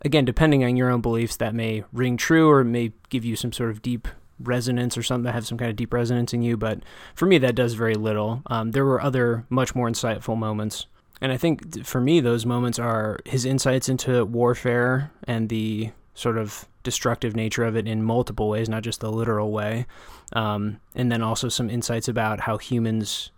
again, 0.05 0.23
depending 0.23 0.63
on 0.63 0.77
your 0.77 0.89
own 0.89 1.01
beliefs, 1.01 1.35
that 1.37 1.53
may 1.53 1.83
ring 1.91 2.15
true 2.15 2.49
or 2.49 2.63
may 2.63 2.93
give 3.09 3.25
you 3.25 3.35
some 3.35 3.51
sort 3.51 3.69
of 3.69 3.81
deep 3.81 4.07
resonance 4.39 4.97
or 4.97 5.03
something 5.03 5.25
that 5.25 5.33
have 5.33 5.45
some 5.45 5.57
kind 5.57 5.69
of 5.69 5.75
deep 5.75 5.93
resonance 5.93 6.33
in 6.33 6.41
you. 6.41 6.55
But 6.55 6.79
for 7.13 7.25
me, 7.25 7.37
that 7.39 7.53
does 7.53 7.73
very 7.73 7.95
little. 7.95 8.43
Um, 8.47 8.71
there 8.71 8.85
were 8.85 9.01
other 9.01 9.45
much 9.49 9.75
more 9.75 9.89
insightful 9.89 10.37
moments. 10.37 10.87
And 11.19 11.31
I 11.31 11.37
think 11.37 11.85
for 11.85 12.01
me, 12.01 12.21
those 12.21 12.45
moments 12.45 12.79
are 12.79 13.19
his 13.25 13.45
insights 13.45 13.89
into 13.89 14.25
warfare 14.25 15.11
and 15.25 15.49
the 15.49 15.91
sort 16.13 16.37
of 16.37 16.67
destructive 16.83 17.35
nature 17.35 17.63
of 17.63 17.75
it 17.75 17.87
in 17.87 18.03
multiple 18.03 18.49
ways, 18.49 18.67
not 18.69 18.83
just 18.83 18.99
the 18.99 19.11
literal 19.11 19.51
way. 19.51 19.85
Um, 20.33 20.79
and 20.95 21.11
then 21.11 21.21
also 21.21 21.49
some 21.49 21.69
insights 21.69 22.07
about 22.07 22.41
how 22.41 22.57
humans 22.57 23.31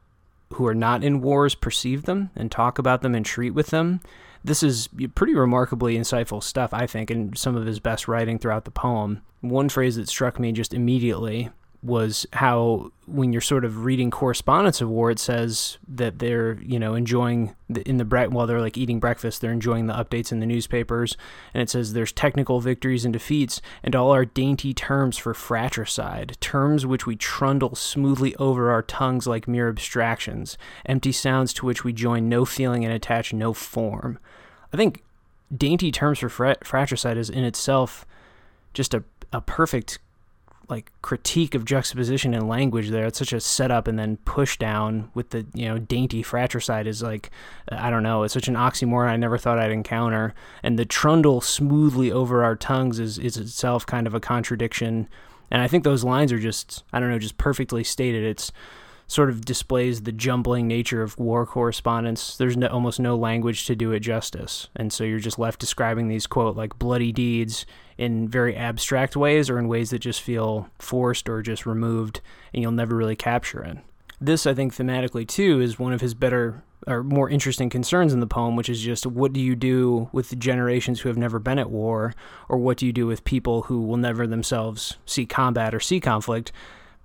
who 0.53 0.65
are 0.65 0.75
not 0.75 1.03
in 1.03 1.21
wars 1.21 1.55
perceive 1.55 2.03
them 2.03 2.29
and 2.36 2.51
talk 2.51 2.77
about 2.77 3.01
them 3.01 3.15
and 3.15 3.25
treat 3.25 3.51
with 3.51 3.67
them. 3.67 4.01
This 4.43 4.62
is 4.62 4.89
pretty 5.15 5.36
remarkably 5.36 5.97
insightful 5.97 6.43
stuff, 6.43 6.73
I 6.73 6.86
think, 6.86 7.09
and 7.09 7.38
some 7.38 7.55
of 7.55 7.65
his 7.65 7.79
best 7.79 8.07
writing 8.07 8.38
throughout 8.38 8.65
the 8.65 8.71
poem. 8.71 9.21
One 9.41 9.69
phrase 9.69 9.95
that 9.95 10.09
struck 10.09 10.39
me 10.39 10.51
just 10.51 10.73
immediately 10.73 11.49
was 11.83 12.25
how 12.33 12.91
when 13.05 13.33
you're 13.33 13.41
sort 13.41 13.65
of 13.65 13.83
reading 13.83 14.09
correspondence 14.09 14.79
of 14.79 14.89
war, 14.89 15.11
it 15.11 15.19
says 15.19 15.77
that 15.87 16.19
they're 16.19 16.59
you 16.61 16.79
know 16.79 16.95
enjoying 16.95 17.53
the, 17.69 17.87
in 17.87 17.97
the 17.97 18.05
bre- 18.05 18.23
while 18.23 18.47
they're 18.47 18.61
like 18.61 18.77
eating 18.77 18.99
breakfast, 18.99 19.41
they're 19.41 19.51
enjoying 19.51 19.87
the 19.87 19.93
updates 19.93 20.31
in 20.31 20.39
the 20.39 20.45
newspapers, 20.45 21.17
and 21.53 21.61
it 21.61 21.69
says 21.69 21.91
there's 21.91 22.13
technical 22.13 22.61
victories 22.61 23.03
and 23.03 23.13
defeats, 23.13 23.61
and 23.83 23.95
all 23.95 24.11
our 24.11 24.23
dainty 24.23 24.73
terms 24.73 25.17
for 25.17 25.33
fratricide, 25.33 26.37
terms 26.39 26.85
which 26.85 27.05
we 27.05 27.17
trundle 27.17 27.75
smoothly 27.75 28.33
over 28.37 28.71
our 28.71 28.81
tongues 28.81 29.27
like 29.27 29.47
mere 29.47 29.67
abstractions, 29.67 30.57
empty 30.85 31.11
sounds 31.11 31.53
to 31.53 31.65
which 31.65 31.83
we 31.83 31.91
join 31.91 32.29
no 32.29 32.45
feeling 32.45 32.85
and 32.85 32.93
attach 32.93 33.33
no 33.33 33.51
form. 33.53 34.17
I 34.71 34.77
think 34.77 35.03
dainty 35.55 35.91
terms 35.91 36.19
for 36.19 36.29
fratricide 36.29 37.17
is 37.17 37.29
in 37.29 37.43
itself 37.43 38.05
just 38.73 38.93
a 38.93 39.03
a 39.33 39.41
perfect 39.41 39.97
like 40.73 40.91
critique 41.03 41.53
of 41.53 41.65
juxtaposition 41.65 42.33
and 42.33 42.47
language 42.47 42.89
there. 42.89 43.05
It's 43.05 43.19
such 43.19 43.31
a 43.31 43.39
setup 43.39 43.88
and 43.88 43.97
then 43.99 44.17
push 44.17 44.57
down 44.57 45.12
with 45.13 45.29
the 45.29 45.45
you 45.53 45.67
know 45.67 45.77
dainty 45.77 46.23
fratricide 46.23 46.88
is 46.88 47.03
like 47.03 47.29
I 47.71 47.91
don't 47.91 48.01
know. 48.01 48.23
It's 48.23 48.33
such 48.33 48.47
an 48.47 48.55
oxymoron 48.55 49.07
I 49.07 49.15
never 49.15 49.38
thought 49.38 49.59
I'd 49.59 49.71
encounter. 49.71 50.33
And 50.63 50.79
the 50.79 50.86
trundle 50.86 51.41
smoothly 51.41 52.12
over 52.12 52.43
our 52.43 52.55
tongues 52.55 52.99
is 52.99 53.19
is 53.19 53.38
itself 53.38 53.86
kind 53.86 54.07
of 54.07 54.15
a 54.15 54.19
contradiction. 54.19 55.07
And 55.51 55.62
I 55.62 55.67
think 55.67 55.83
those 55.83 56.03
lines 56.03 56.31
are 56.31 56.39
just 56.39 56.83
I 56.91 56.99
don't 56.99 57.09
know 57.09 57.19
just 57.19 57.38
perfectly 57.38 57.83
stated. 57.83 58.23
It's 58.23 58.51
sort 59.07 59.29
of 59.29 59.45
displays 59.45 60.01
the 60.01 60.11
jumbling 60.11 60.67
nature 60.67 61.01
of 61.01 61.17
war 61.17 61.45
correspondence. 61.45 62.37
There's 62.37 62.57
no, 62.57 62.67
almost 62.67 62.99
no 62.99 63.15
language 63.15 63.65
to 63.65 63.75
do 63.75 63.91
it 63.91 63.99
justice. 63.99 64.69
And 64.75 64.91
so 64.91 65.03
you're 65.03 65.19
just 65.19 65.39
left 65.39 65.59
describing 65.59 66.07
these, 66.07 66.27
quote, 66.27 66.55
like 66.55 66.79
bloody 66.79 67.11
deeds 67.11 67.65
in 67.97 68.27
very 68.27 68.55
abstract 68.55 69.15
ways 69.15 69.49
or 69.49 69.59
in 69.59 69.67
ways 69.67 69.91
that 69.91 69.99
just 69.99 70.21
feel 70.21 70.69
forced 70.79 71.29
or 71.29 71.41
just 71.41 71.65
removed, 71.65 72.21
and 72.53 72.61
you'll 72.61 72.71
never 72.71 72.95
really 72.95 73.15
capture 73.15 73.63
it. 73.63 73.77
This, 74.19 74.47
I 74.47 74.53
think, 74.53 74.73
thematically 74.73 75.27
too, 75.27 75.59
is 75.59 75.77
one 75.77 75.93
of 75.93 76.01
his 76.01 76.13
better 76.13 76.63
or 76.87 77.03
more 77.03 77.29
interesting 77.29 77.69
concerns 77.69 78.13
in 78.13 78.19
the 78.19 78.27
poem, 78.27 78.55
which 78.55 78.69
is 78.69 78.81
just 78.81 79.05
what 79.05 79.31
do 79.33 79.39
you 79.39 79.55
do 79.55 80.09
with 80.11 80.29
the 80.29 80.35
generations 80.35 80.99
who 80.99 81.09
have 81.09 81.17
never 81.17 81.39
been 81.39 81.59
at 81.59 81.69
war, 81.69 82.13
or 82.49 82.57
what 82.57 82.77
do 82.77 82.85
you 82.85 82.93
do 82.93 83.07
with 83.07 83.23
people 83.23 83.63
who 83.63 83.81
will 83.81 83.97
never 83.97 84.27
themselves 84.27 84.97
see 85.05 85.25
combat 85.25 85.73
or 85.73 85.79
see 85.79 85.99
conflict? 85.99 86.51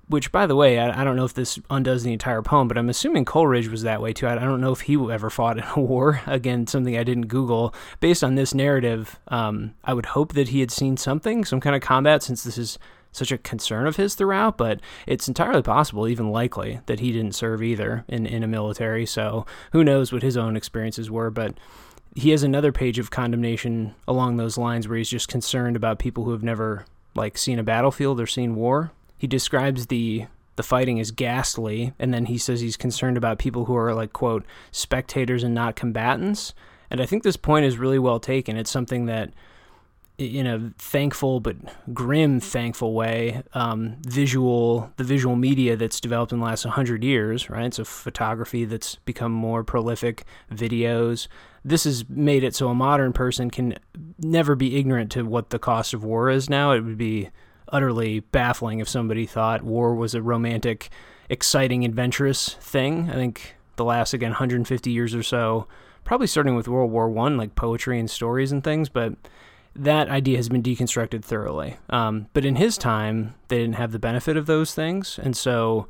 Which, 0.09 0.33
by 0.33 0.47
the 0.47 0.57
way, 0.57 0.79
I, 0.79 1.03
I, 1.03 1.05
don't 1.05 1.16
know 1.16 1.25
if 1.25 1.35
this 1.35 1.59
undoes 1.71 2.03
the 2.03 2.12
entire 2.12 2.42
poem, 2.42 2.66
but 2.66 2.79
I'm 2.79 2.88
assuming 2.88 3.25
Coleridge 3.25 3.68
was 3.68 3.83
that 3.83 4.01
way 4.01 4.12
too. 4.12 4.27
I, 4.27 4.33
I, 4.33 4.44
don't 4.44 4.61
know 4.61 4.73
if 4.73 4.83
he 4.83 4.94
ever 4.94 5.31
fought 5.31 5.59
in 5.59 5.64
a 5.64 5.81
war. 5.81 6.21
Again, 6.27 6.66
something 6.66 6.97
I 6.97 7.05
didn't 7.05 7.29
Google. 7.29 7.75
Based 8.01 8.25
on 8.25 8.35
this 8.35 8.55
narrative, 8.55 9.18
um, 9.29 9.75
I 9.85 9.94
would 9.94 10.07
hope 10.07 10.33
that 10.33 10.49
he 10.49 10.61
had 10.61 10.71
seen 10.71 10.97
something, 10.97 11.44
some 11.44 11.61
kind 11.61 11.77
of 11.77 11.83
combat, 11.83 12.23
since 12.23 12.42
this 12.42 12.59
is 12.59 12.79
such 13.12 13.33
a 13.33 13.38
concern 13.38 13.87
of 13.87 13.97
his 13.97 14.14
throughout. 14.14 14.57
But 14.57 14.81
it's 15.07 15.29
entirely 15.29 15.62
possible, 15.62 16.09
even 16.09 16.31
likely, 16.31 16.81
that 16.87 17.01
he 17.01 17.12
didn't 17.12 17.35
serve 17.35 17.62
either 17.62 18.05
in, 18.09 18.27
in 18.27 18.42
a 18.42 18.49
military. 18.49 19.07
So 19.07 19.47
who 19.73 19.85
knows 19.85 20.12
what 20.12 20.23
his 20.23 20.37
own 20.37 20.57
experiences 20.57 21.11
were. 21.11 21.31
But 21.31 21.59
he 22.14 22.31
has 22.31 22.42
another 22.42 22.73
page 22.73 22.99
of 22.99 23.11
condemnation 23.11 23.94
along 24.07 24.37
those 24.37 24.57
lines 24.57 24.88
where 24.88 24.97
he's 24.97 25.11
just 25.11 25.29
concerned 25.29 25.77
about 25.77 25.99
people 25.99 26.25
who 26.25 26.33
have 26.33 26.42
never 26.42 26.87
like 27.14 27.37
seen 27.37 27.59
a 27.59 27.62
battlefield 27.62 28.21
or 28.21 28.27
seen 28.27 28.55
war 28.55 28.92
he 29.18 29.26
describes 29.26 29.87
the 29.87 30.26
the 30.57 30.62
fighting 30.64 30.98
as 30.98 31.12
ghastly, 31.12 31.92
and 32.00 32.12
then 32.12 32.26
he 32.26 32.37
says 32.37 32.61
he's 32.61 32.76
concerned 32.76 33.16
about 33.16 33.38
people 33.38 33.66
who 33.66 33.76
are 33.76 33.94
like 33.94 34.12
quote 34.12 34.44
spectators 34.72 35.44
and 35.44 35.54
not 35.54 35.76
combatants. 35.76 36.52
And 36.90 37.00
I 37.00 37.07
think 37.07 37.22
this 37.22 37.37
point 37.37 37.64
is 37.64 37.78
really 37.78 37.98
well 37.98 38.18
taken. 38.18 38.57
It's 38.57 38.70
something 38.70 39.07
that 39.07 39.31
in 40.18 40.48
a 40.48 40.72
thankful 40.78 41.38
but 41.38 41.57
grim 41.94 42.40
thankful 42.40 42.92
way 42.92 43.40
um, 43.54 43.96
visual 44.00 44.92
the 44.96 45.04
visual 45.04 45.37
media 45.37 45.76
that's 45.76 46.00
developed 46.00 46.33
in 46.33 46.40
the 46.40 46.44
last 46.44 46.64
100 46.64 47.04
years 47.04 47.48
right 47.48 47.72
so 47.72 47.85
photography 47.85 48.64
that's 48.64 48.96
become 48.96 49.31
more 49.31 49.62
prolific 49.62 50.24
videos 50.52 51.28
this 51.64 51.85
has 51.85 52.09
made 52.09 52.42
it 52.42 52.52
so 52.52 52.68
a 52.68 52.74
modern 52.74 53.12
person 53.12 53.48
can 53.48 53.78
never 54.18 54.57
be 54.57 54.76
ignorant 54.76 55.12
to 55.12 55.22
what 55.22 55.50
the 55.50 55.59
cost 55.59 55.94
of 55.94 56.02
war 56.02 56.28
is 56.28 56.50
now 56.50 56.72
it 56.72 56.81
would 56.81 56.98
be 56.98 57.31
utterly 57.72 58.20
baffling 58.20 58.81
if 58.81 58.88
somebody 58.88 59.26
thought 59.26 59.62
war 59.62 59.94
was 59.94 60.14
a 60.14 60.22
romantic 60.22 60.90
exciting, 61.28 61.85
adventurous 61.85 62.54
thing. 62.54 63.11
I 63.11 63.14
think 63.14 63.57
the 63.76 63.85
last 63.85 64.14
again 64.14 64.31
150 64.31 64.90
years 64.90 65.14
or 65.14 65.22
so, 65.22 65.66
probably 66.04 66.26
starting 66.26 66.54
with 66.54 66.68
World 66.68 66.90
War 66.90 67.09
One, 67.09 67.37
like 67.37 67.54
poetry 67.54 67.98
and 67.98 68.11
stories 68.11 68.52
and 68.52 68.62
things, 68.64 68.88
but 68.88 69.14
that 69.76 70.09
idea 70.09 70.37
has 70.37 70.48
been 70.48 70.62
deconstructed 70.62 71.24
thoroughly. 71.24 71.76
Um, 71.90 72.26
but 72.33 72.44
in 72.44 72.57
his 72.57 72.76
time, 72.76 73.35
they 73.48 73.59
didn't 73.59 73.76
have 73.76 73.92
the 73.92 73.98
benefit 73.98 74.37
of 74.37 74.46
those 74.46 74.74
things, 74.74 75.18
and 75.22 75.37
so 75.37 75.87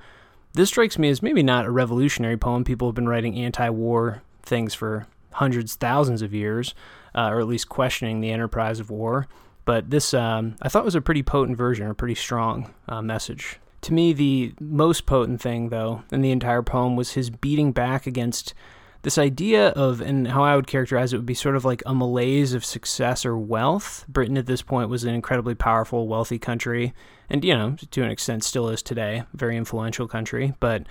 this 0.55 0.69
strikes 0.69 0.99
me 0.99 1.09
as 1.09 1.23
maybe 1.23 1.43
not 1.43 1.67
a 1.67 1.71
revolutionary 1.71 2.37
poem. 2.37 2.65
People 2.65 2.89
have 2.89 2.95
been 2.95 3.09
writing 3.09 3.37
anti-war 3.37 4.23
things 4.43 4.75
for 4.75 5.07
hundreds, 5.33 5.77
thousands 5.77 6.23
of 6.23 6.35
years, 6.35 6.75
uh, 7.15 7.29
or 7.29 7.41
at 7.41 7.47
least 7.47 7.69
questioning 7.69 8.21
the 8.21 8.31
enterprise 8.31 8.81
of 8.81 8.91
war. 8.91 9.29
But 9.69 9.91
this, 9.91 10.15
um, 10.15 10.57
I 10.63 10.71
thought, 10.71 10.87
was 10.87 10.95
a 10.95 11.03
pretty 11.03 11.23
potent 11.23 11.59
version, 11.59 11.87
or 11.87 11.91
a 11.91 11.95
pretty 11.95 12.15
strong 12.15 12.73
uh, 12.89 13.03
message. 13.03 13.61
To 13.83 13.93
me, 13.93 14.15
the 14.15 14.55
most 14.59 15.05
potent 15.05 15.43
thing, 15.43 15.69
though, 15.69 16.05
in 16.11 16.23
the 16.23 16.31
entire 16.31 16.63
poem 16.63 16.97
was 16.97 17.13
his 17.13 17.29
beating 17.29 17.73
back 17.73 18.07
against 18.07 18.55
this 19.03 19.19
idea 19.19 19.69
of, 19.73 20.01
and 20.01 20.29
how 20.29 20.43
I 20.43 20.57
would 20.57 20.67
characterize 20.67 21.13
it 21.13 21.19
would 21.19 21.27
be 21.27 21.35
sort 21.35 21.55
of 21.55 21.67
like 21.67 21.83
a 21.85 21.95
malaise 21.95 22.55
of 22.55 22.65
success 22.65 23.27
or 23.27 23.37
wealth. 23.37 24.07
Britain 24.09 24.39
at 24.39 24.47
this 24.47 24.63
point 24.63 24.89
was 24.89 25.05
an 25.05 25.15
incredibly 25.15 25.55
powerful, 25.55 26.09
wealthy 26.09 26.39
country, 26.39 26.95
and, 27.29 27.45
you 27.45 27.53
know, 27.53 27.77
to 27.91 28.03
an 28.03 28.11
extent 28.11 28.45
still 28.45 28.71
is 28.71 28.81
today, 28.83 29.25
very 29.35 29.55
influential 29.55 30.09
country, 30.09 30.55
but 30.61 30.85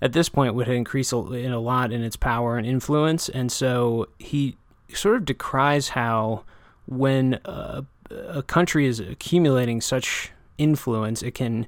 at 0.00 0.14
this 0.14 0.30
point 0.30 0.54
would 0.54 0.68
increase 0.68 1.12
in 1.12 1.52
a 1.52 1.60
lot 1.60 1.92
in 1.92 2.02
its 2.02 2.16
power 2.16 2.56
and 2.56 2.66
influence. 2.66 3.28
And 3.28 3.52
so 3.52 4.08
he 4.18 4.56
sort 4.94 5.16
of 5.16 5.26
decries 5.26 5.90
how 5.90 6.44
when 6.86 7.38
a, 7.44 7.84
a 8.10 8.42
country 8.42 8.86
is 8.86 9.00
accumulating 9.00 9.80
such 9.80 10.30
influence, 10.58 11.22
it 11.22 11.34
can 11.34 11.66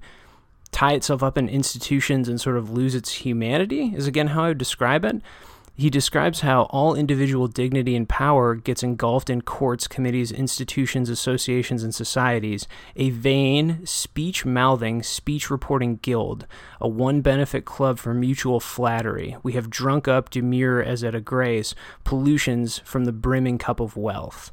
tie 0.72 0.92
itself 0.92 1.22
up 1.22 1.38
in 1.38 1.49
institutions 1.49 2.29
and 2.29 2.40
sort 2.40 2.57
of 2.57 2.70
lose 2.70 2.94
its 2.94 3.12
humanity, 3.12 3.92
is 3.94 4.07
again 4.07 4.29
how 4.29 4.44
I 4.44 4.49
would 4.49 4.59
describe 4.59 5.05
it. 5.05 5.22
He 5.79 5.90
describes 5.90 6.40
how 6.40 6.62
all 6.70 6.94
individual 6.94 7.49
dignity 7.49 7.94
and 7.96 8.09
power 8.09 8.55
gets 8.55 8.83
engulfed 8.83 9.29
in 9.29 9.42
courts, 9.42 9.87
committees, 9.87 10.33
institutions, 10.33 11.11
associations, 11.11 11.83
and 11.83 11.94
societies, 11.94 12.66
a 12.96 13.11
vain, 13.11 13.85
speech 13.85 14.46
mouthing, 14.46 15.03
speech 15.03 15.51
reporting 15.51 15.96
guild, 15.96 16.46
a 16.81 16.88
one 16.88 17.20
benefit 17.20 17.66
club 17.66 17.99
for 17.99 18.14
mutual 18.14 18.59
flattery. 18.59 19.37
We 19.42 19.53
have 19.53 19.68
drunk 19.68 20.09
up, 20.09 20.31
demure 20.31 20.83
as 20.83 21.05
at 21.05 21.14
a 21.14 21.20
grace, 21.20 21.75
pollutions 22.05 22.79
from 22.79 23.05
the 23.05 23.12
brimming 23.12 23.59
cup 23.59 23.79
of 23.79 23.99
wealth. 23.99 24.53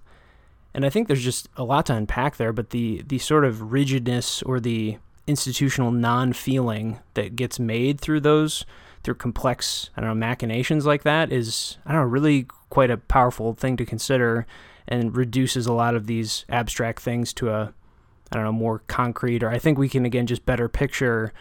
And 0.73 0.86
I 0.86 0.89
think 0.89 1.07
there's 1.07 1.23
just 1.23 1.49
a 1.55 1.63
lot 1.63 1.86
to 1.88 1.95
unpack 1.95 2.38
there, 2.38 2.51
but 2.51 2.71
the, 2.71 3.03
the 3.07 3.19
sort 3.19 3.45
of 3.45 3.71
rigidness 3.71 4.41
or 4.41 4.59
the 4.59 4.97
institutional 5.27 5.91
non 5.91 6.33
feeling 6.33 6.99
that 7.13 7.36
gets 7.36 7.59
made 7.59 8.01
through 8.01 8.21
those 8.21 8.65
through 9.03 9.15
complex, 9.15 9.89
I 9.95 10.01
don't 10.01 10.09
know, 10.09 10.15
machinations 10.15 10.86
like 10.86 11.03
that 11.03 11.31
is, 11.31 11.77
I 11.86 11.91
don't 11.91 12.01
know, 12.01 12.07
really 12.07 12.47
quite 12.69 12.89
a 12.89 12.97
powerful 12.97 13.53
thing 13.53 13.77
to 13.77 13.86
consider 13.86 14.47
and 14.88 15.15
reduces 15.15 15.67
a 15.67 15.73
lot 15.73 15.95
of 15.95 16.07
these 16.07 16.45
abstract 16.49 17.01
things 17.01 17.33
to 17.33 17.49
a, 17.49 17.73
I 18.31 18.36
don't 18.36 18.45
know, 18.45 18.51
more 18.51 18.79
concrete, 18.88 19.43
or 19.43 19.49
I 19.49 19.59
think 19.59 19.77
we 19.77 19.89
can 19.89 20.05
again 20.05 20.25
just 20.25 20.45
better 20.45 20.69
picture 20.69 21.33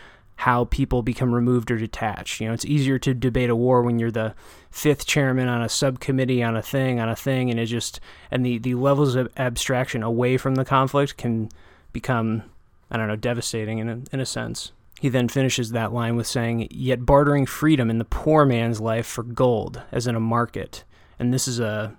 how 0.42 0.64
people 0.64 1.02
become 1.02 1.33
removed 1.33 1.70
or 1.70 1.78
detached. 1.78 2.40
You 2.40 2.48
know, 2.48 2.52
it's 2.52 2.64
easier 2.64 2.98
to 2.98 3.14
debate 3.14 3.48
a 3.48 3.55
war 3.55 3.81
when 3.81 4.00
you're 4.00 4.11
the 4.11 4.35
fifth 4.72 5.07
chairman 5.07 5.46
on 5.46 5.62
a 5.62 5.68
subcommittee 5.68 6.42
on 6.42 6.57
a 6.57 6.62
thing 6.62 6.98
on 6.98 7.09
a 7.09 7.14
thing, 7.14 7.48
and 7.48 7.61
it 7.61 7.66
just 7.66 8.00
and 8.28 8.44
the 8.44 8.59
the 8.59 8.74
levels 8.74 9.14
of 9.14 9.33
abstraction 9.37 10.02
away 10.02 10.37
from 10.37 10.57
the 10.57 10.64
conflict 10.64 11.16
can 11.16 11.48
become, 11.92 12.42
I 12.90 12.96
don't 12.96 13.07
know, 13.07 13.14
devastating 13.14 13.78
in 13.78 13.88
a, 13.88 14.00
in 14.12 14.18
a 14.18 14.26
sense. 14.26 14.72
He 14.98 15.09
then 15.09 15.28
finishes 15.28 15.70
that 15.70 15.92
line 15.92 16.16
with 16.16 16.26
saying, 16.26 16.66
Yet 16.72 17.07
bartering 17.07 17.46
freedom 17.46 17.88
in 17.88 17.98
the 17.98 18.05
poor 18.05 18.44
man's 18.44 18.81
life 18.81 19.07
for 19.07 19.22
gold, 19.22 19.81
as 19.92 20.09
in 20.09 20.16
a 20.16 20.20
market. 20.20 20.83
And 21.20 21.33
this 21.33 21.46
is 21.46 21.61
a 21.61 21.96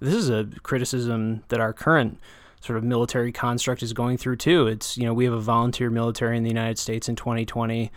this 0.00 0.14
is 0.14 0.28
a 0.28 0.48
criticism 0.64 1.44
that 1.50 1.60
our 1.60 1.72
current 1.72 2.18
sort 2.66 2.76
of 2.76 2.84
military 2.84 3.32
construct 3.32 3.82
is 3.82 3.92
going 3.92 4.18
through 4.18 4.36
too. 4.36 4.66
It's 4.66 4.98
you 4.98 5.04
know 5.04 5.14
we 5.14 5.24
have 5.24 5.34
a 5.34 5.40
volunteer 5.40 5.88
military 5.88 6.36
in 6.36 6.42
the 6.42 6.50
United 6.50 6.78
States 6.78 7.08
in 7.08 7.16
2020, 7.16 7.90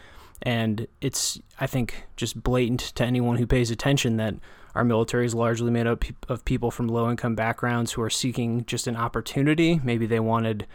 and 0.43 0.88
it's 1.01 1.39
I 1.60 1.67
think 1.67 2.05
just 2.15 2.41
blatant 2.41 2.79
to 2.95 3.03
anyone 3.03 3.38
who 3.38 3.47
pays 3.47 3.71
attention 3.71 4.17
that 4.17 4.36
our 4.75 4.84
military 4.84 5.25
is 5.25 5.34
largely 5.34 5.71
made 5.71 5.88
up 5.88 6.05
of 6.27 6.45
people 6.45 6.71
from 6.71 6.88
low 6.88 7.10
income 7.10 7.36
backgrounds 7.36 7.93
who 7.93 8.01
are 8.01 8.10
seeking 8.10 8.65
just 8.65 8.88
an 8.88 8.95
opportunity. 8.95 9.82
Maybe 9.84 10.05
they 10.05 10.19
wanted 10.19 10.67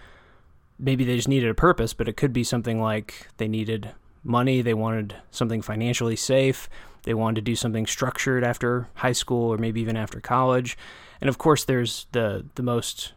maybe 0.78 1.04
they 1.04 1.16
just 1.16 1.28
needed 1.28 1.48
a 1.48 1.54
purpose, 1.54 1.94
but 1.94 2.08
it 2.08 2.16
could 2.16 2.32
be 2.32 2.44
something 2.44 2.80
like 2.80 3.28
they 3.36 3.46
needed 3.46 3.92
money, 4.24 4.60
they 4.60 4.74
wanted 4.74 5.14
something 5.30 5.62
financially 5.62 6.16
safe, 6.16 6.68
they 7.04 7.14
wanted 7.14 7.36
to 7.36 7.42
do 7.42 7.54
something 7.54 7.86
structured 7.86 8.42
after 8.42 8.88
high 8.94 9.12
school 9.12 9.52
or 9.52 9.58
maybe 9.58 9.80
even 9.80 9.96
after 9.96 10.20
college. 10.20 10.76
And 11.20 11.28
of 11.28 11.38
course 11.38 11.64
there's 11.64 12.06
the 12.12 12.44
the 12.56 12.62
most 12.62 13.12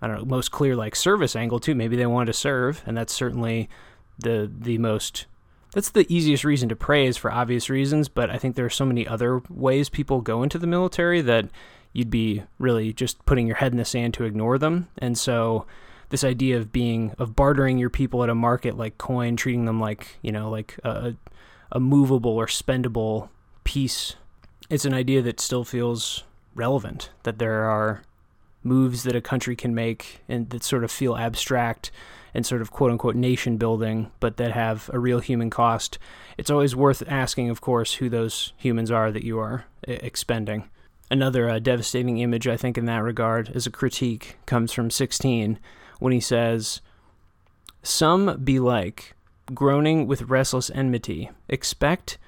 I 0.00 0.06
don't 0.06 0.18
know, 0.18 0.24
most 0.24 0.50
clear 0.50 0.76
like 0.76 0.94
service 0.94 1.34
angle 1.34 1.60
too. 1.60 1.74
Maybe 1.74 1.96
they 1.96 2.06
wanted 2.06 2.26
to 2.26 2.32
serve, 2.32 2.82
and 2.86 2.96
that's 2.96 3.12
certainly 3.12 3.68
the 4.18 4.50
the 4.52 4.78
most 4.78 5.26
that's 5.72 5.90
the 5.90 6.12
easiest 6.12 6.44
reason 6.44 6.68
to 6.70 6.76
praise 6.76 7.16
for 7.16 7.30
obvious 7.30 7.68
reasons, 7.68 8.08
but 8.08 8.30
I 8.30 8.38
think 8.38 8.56
there 8.56 8.64
are 8.64 8.70
so 8.70 8.86
many 8.86 9.06
other 9.06 9.42
ways 9.50 9.88
people 9.88 10.20
go 10.20 10.42
into 10.42 10.58
the 10.58 10.66
military 10.66 11.20
that 11.20 11.50
you'd 11.92 12.10
be 12.10 12.42
really 12.58 12.92
just 12.92 13.24
putting 13.26 13.46
your 13.46 13.56
head 13.56 13.72
in 13.72 13.78
the 13.78 13.84
sand 13.84 14.14
to 14.14 14.24
ignore 14.24 14.58
them. 14.58 14.88
And 14.98 15.18
so 15.18 15.66
this 16.08 16.24
idea 16.24 16.56
of 16.56 16.72
being 16.72 17.14
of 17.18 17.36
bartering 17.36 17.78
your 17.78 17.90
people 17.90 18.22
at 18.22 18.30
a 18.30 18.34
market 18.34 18.76
like 18.76 18.98
coin, 18.98 19.36
treating 19.36 19.66
them 19.66 19.80
like 19.80 20.16
you 20.22 20.32
know 20.32 20.50
like 20.50 20.78
a, 20.84 21.14
a 21.70 21.80
movable 21.80 22.32
or 22.32 22.46
spendable 22.46 23.28
piece. 23.64 24.16
It's 24.70 24.84
an 24.84 24.94
idea 24.94 25.22
that 25.22 25.40
still 25.40 25.64
feels 25.64 26.24
relevant. 26.54 27.10
That 27.24 27.38
there 27.38 27.64
are 27.64 28.02
moves 28.68 29.02
that 29.02 29.16
a 29.16 29.20
country 29.20 29.56
can 29.56 29.74
make 29.74 30.20
and 30.28 30.50
that 30.50 30.62
sort 30.62 30.84
of 30.84 30.90
feel 30.90 31.16
abstract 31.16 31.90
and 32.34 32.44
sort 32.44 32.60
of 32.60 32.70
quote 32.70 32.90
unquote 32.90 33.16
nation 33.16 33.56
building, 33.56 34.10
but 34.20 34.36
that 34.36 34.52
have 34.52 34.90
a 34.92 34.98
real 34.98 35.20
human 35.20 35.50
cost. 35.50 35.98
It's 36.36 36.50
always 36.50 36.76
worth 36.76 37.02
asking, 37.08 37.50
of 37.50 37.60
course, 37.60 37.94
who 37.94 38.08
those 38.08 38.52
humans 38.56 38.90
are 38.90 39.10
that 39.10 39.24
you 39.24 39.38
are 39.38 39.64
expending. 39.82 40.68
Another 41.10 41.48
uh, 41.48 41.58
devastating 41.58 42.18
image, 42.18 42.46
I 42.46 42.56
think, 42.56 42.76
in 42.76 42.84
that 42.84 43.02
regard, 43.02 43.50
as 43.54 43.66
a 43.66 43.70
critique, 43.70 44.36
comes 44.44 44.72
from 44.72 44.90
16, 44.90 45.58
when 46.00 46.12
he 46.12 46.20
says, 46.20 46.82
Some 47.82 48.40
be 48.44 48.60
like, 48.60 49.14
groaning 49.54 50.06
with 50.06 50.22
restless 50.22 50.70
enmity, 50.70 51.30
expect 51.48 52.18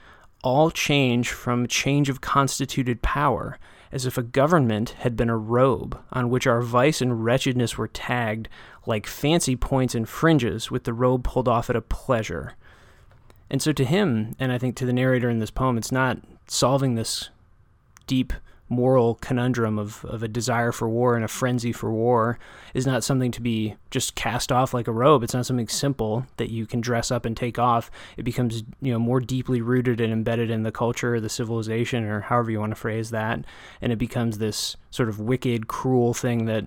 all 0.42 0.70
change 0.70 1.30
from 1.30 1.66
change 1.66 2.08
of 2.08 2.22
constituted 2.22 3.02
power, 3.02 3.58
as 3.92 4.06
if 4.06 4.16
a 4.16 4.22
government 4.22 4.90
had 4.98 5.16
been 5.16 5.30
a 5.30 5.36
robe 5.36 6.00
on 6.12 6.30
which 6.30 6.46
our 6.46 6.62
vice 6.62 7.00
and 7.00 7.24
wretchedness 7.24 7.76
were 7.76 7.88
tagged 7.88 8.48
like 8.86 9.06
fancy 9.06 9.56
points 9.56 9.94
and 9.94 10.08
fringes 10.08 10.70
with 10.70 10.84
the 10.84 10.92
robe 10.92 11.24
pulled 11.24 11.48
off 11.48 11.68
at 11.68 11.76
a 11.76 11.80
pleasure. 11.80 12.54
And 13.50 13.60
so 13.60 13.72
to 13.72 13.84
him, 13.84 14.34
and 14.38 14.52
I 14.52 14.58
think 14.58 14.76
to 14.76 14.86
the 14.86 14.92
narrator 14.92 15.28
in 15.28 15.40
this 15.40 15.50
poem, 15.50 15.76
it's 15.76 15.92
not 15.92 16.18
solving 16.46 16.94
this 16.94 17.30
deep 18.06 18.32
moral 18.70 19.16
conundrum 19.16 19.78
of, 19.78 20.04
of 20.04 20.22
a 20.22 20.28
desire 20.28 20.70
for 20.72 20.88
war 20.88 21.16
and 21.16 21.24
a 21.24 21.28
frenzy 21.28 21.72
for 21.72 21.90
war 21.90 22.38
is 22.72 22.86
not 22.86 23.02
something 23.04 23.32
to 23.32 23.42
be 23.42 23.74
just 23.90 24.14
cast 24.14 24.52
off 24.52 24.72
like 24.72 24.86
a 24.86 24.92
robe. 24.92 25.22
It's 25.24 25.34
not 25.34 25.44
something 25.44 25.68
simple 25.68 26.24
that 26.36 26.50
you 26.50 26.66
can 26.66 26.80
dress 26.80 27.10
up 27.10 27.26
and 27.26 27.36
take 27.36 27.58
off. 27.58 27.90
It 28.16 28.22
becomes 28.22 28.62
you 28.80 28.92
know 28.92 28.98
more 28.98 29.20
deeply 29.20 29.60
rooted 29.60 30.00
and 30.00 30.12
embedded 30.12 30.50
in 30.50 30.62
the 30.62 30.72
culture, 30.72 31.20
the 31.20 31.28
civilization, 31.28 32.04
or 32.04 32.20
however 32.20 32.52
you 32.52 32.60
want 32.60 32.70
to 32.70 32.80
phrase 32.80 33.10
that, 33.10 33.44
and 33.82 33.92
it 33.92 33.98
becomes 33.98 34.38
this 34.38 34.76
sort 34.90 35.08
of 35.08 35.20
wicked, 35.20 35.66
cruel 35.66 36.14
thing 36.14 36.46
that 36.46 36.66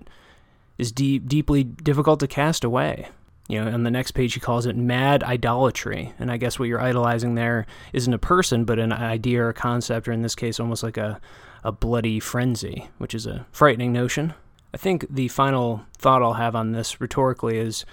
is 0.76 0.92
deep, 0.92 1.26
deeply 1.26 1.64
difficult 1.64 2.20
to 2.20 2.28
cast 2.28 2.64
away. 2.64 3.08
You 3.48 3.62
know, 3.62 3.70
on 3.70 3.82
the 3.82 3.90
next 3.90 4.12
page, 4.12 4.32
he 4.34 4.40
calls 4.40 4.64
it 4.64 4.74
mad 4.74 5.22
idolatry. 5.22 6.14
And 6.18 6.30
I 6.30 6.38
guess 6.38 6.58
what 6.58 6.68
you're 6.68 6.80
idolizing 6.80 7.34
there 7.34 7.66
isn't 7.92 8.12
a 8.12 8.18
person, 8.18 8.64
but 8.64 8.78
an 8.78 8.92
idea 8.92 9.42
or 9.42 9.50
a 9.50 9.54
concept, 9.54 10.08
or 10.08 10.12
in 10.12 10.22
this 10.22 10.34
case, 10.34 10.58
almost 10.58 10.82
like 10.82 10.96
a, 10.96 11.20
a 11.64 11.72
bloody 11.72 12.20
frenzy, 12.20 12.88
which 12.98 13.14
is 13.14 13.26
a 13.26 13.46
frightening 13.50 13.92
notion. 13.92 14.34
I 14.72 14.76
think 14.76 15.06
the 15.08 15.28
final 15.28 15.84
thought 15.96 16.22
I'll 16.22 16.34
have 16.34 16.54
on 16.54 16.72
this 16.72 17.00
rhetorically 17.00 17.58
is 17.58 17.84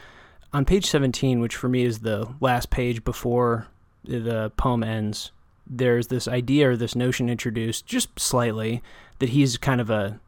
on 0.53 0.65
page 0.65 0.85
17, 0.87 1.39
which 1.39 1.55
for 1.55 1.69
me 1.69 1.83
is 1.83 1.99
the 1.99 2.27
last 2.41 2.69
page 2.69 3.03
before 3.03 3.67
the 4.03 4.51
poem 4.57 4.83
ends. 4.83 5.31
There's 5.65 6.07
this 6.07 6.27
idea 6.27 6.71
or 6.71 6.75
this 6.75 6.95
notion 6.95 7.29
introduced, 7.29 7.85
just 7.85 8.19
slightly, 8.19 8.83
that 9.19 9.29
he's 9.29 9.57
kind 9.57 9.79
of 9.79 9.89
a 9.89 10.19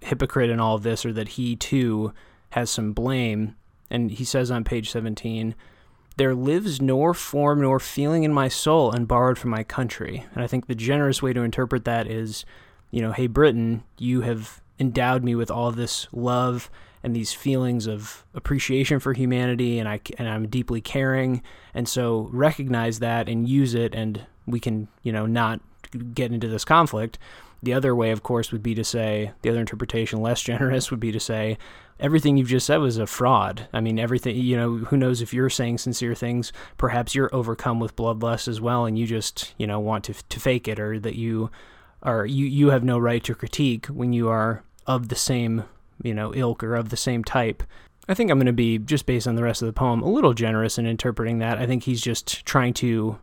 hypocrite 0.00 0.48
in 0.48 0.60
all 0.60 0.76
of 0.76 0.82
this, 0.82 1.04
or 1.04 1.12
that 1.12 1.28
he 1.30 1.56
too 1.56 2.14
has 2.50 2.70
some 2.70 2.92
blame. 2.92 3.56
And 3.90 4.10
he 4.10 4.24
says 4.24 4.50
on 4.50 4.64
page 4.64 4.90
17, 4.90 5.54
there 6.16 6.34
lives 6.34 6.80
nor 6.80 7.12
form 7.12 7.60
nor 7.60 7.80
feeling 7.80 8.24
in 8.24 8.32
my 8.32 8.48
soul 8.48 8.92
unborrowed 8.92 9.38
from 9.38 9.50
my 9.50 9.64
country. 9.64 10.24
And 10.34 10.42
I 10.42 10.46
think 10.46 10.66
the 10.66 10.74
generous 10.74 11.20
way 11.22 11.32
to 11.32 11.42
interpret 11.42 11.84
that 11.84 12.06
is 12.06 12.44
you 12.90 13.00
know, 13.00 13.12
hey, 13.12 13.26
Britain, 13.26 13.84
you 13.98 14.22
have 14.22 14.60
endowed 14.78 15.22
me 15.22 15.34
with 15.34 15.50
all 15.50 15.70
this 15.70 16.08
love 16.12 16.70
and 17.02 17.14
these 17.14 17.32
feelings 17.32 17.86
of 17.86 18.24
appreciation 18.34 18.98
for 18.98 19.12
humanity 19.12 19.78
and 19.78 19.88
I 19.88 20.00
and 20.18 20.28
I'm 20.28 20.48
deeply 20.48 20.80
caring. 20.80 21.42
And 21.74 21.88
so 21.88 22.28
recognize 22.32 22.98
that 22.98 23.28
and 23.28 23.48
use 23.48 23.74
it 23.74 23.94
and 23.94 24.26
we 24.46 24.60
can 24.60 24.88
you 25.02 25.12
know 25.12 25.26
not 25.26 25.60
get 26.14 26.32
into 26.32 26.48
this 26.48 26.64
conflict. 26.64 27.18
The 27.62 27.74
other 27.74 27.94
way 27.94 28.10
of 28.10 28.22
course 28.22 28.52
would 28.52 28.62
be 28.62 28.74
to 28.74 28.84
say 28.84 29.32
the 29.42 29.50
other 29.50 29.60
interpretation 29.60 30.20
less 30.20 30.42
generous 30.50 30.90
would 30.90 31.00
be 31.00 31.12
to 31.12 31.20
say 31.20 31.58
everything 31.98 32.36
you've 32.36 32.48
just 32.48 32.66
said 32.66 32.78
was 32.78 32.98
a 32.98 33.06
fraud. 33.06 33.68
I 33.72 33.80
mean 33.80 33.98
everything 33.98 34.36
you 34.36 34.56
know 34.56 34.76
who 34.78 34.96
knows 34.96 35.22
if 35.22 35.32
you're 35.32 35.50
saying 35.50 35.78
sincere 35.78 36.14
things 36.14 36.52
perhaps 36.76 37.14
you're 37.14 37.34
overcome 37.34 37.80
with 37.80 37.96
bloodlust 37.96 38.46
as 38.46 38.60
well 38.60 38.84
and 38.84 38.98
you 38.98 39.06
just 39.06 39.54
you 39.56 39.66
know 39.66 39.80
want 39.80 40.04
to 40.04 40.14
to 40.14 40.40
fake 40.40 40.68
it 40.68 40.78
or 40.78 40.98
that 40.98 41.14
you 41.14 41.50
are 42.02 42.24
you 42.26 42.46
you 42.46 42.70
have 42.70 42.84
no 42.84 42.98
right 42.98 43.22
to 43.24 43.34
critique 43.34 43.86
when 43.86 44.12
you 44.12 44.28
are 44.28 44.62
of 44.86 45.08
the 45.08 45.16
same 45.16 45.64
you 46.02 46.14
know, 46.14 46.34
ilk 46.34 46.62
or 46.62 46.74
of 46.74 46.88
the 46.88 46.96
same 46.96 47.24
type. 47.24 47.62
I 48.08 48.14
think 48.14 48.30
I'm 48.30 48.38
going 48.38 48.46
to 48.46 48.52
be, 48.52 48.78
just 48.78 49.06
based 49.06 49.28
on 49.28 49.36
the 49.36 49.42
rest 49.42 49.62
of 49.62 49.66
the 49.66 49.72
poem, 49.72 50.02
a 50.02 50.08
little 50.08 50.34
generous 50.34 50.78
in 50.78 50.86
interpreting 50.86 51.38
that. 51.38 51.58
I 51.58 51.66
think 51.66 51.84
he's 51.84 52.00
just 52.00 52.44
trying 52.44 52.74
to 52.74 53.18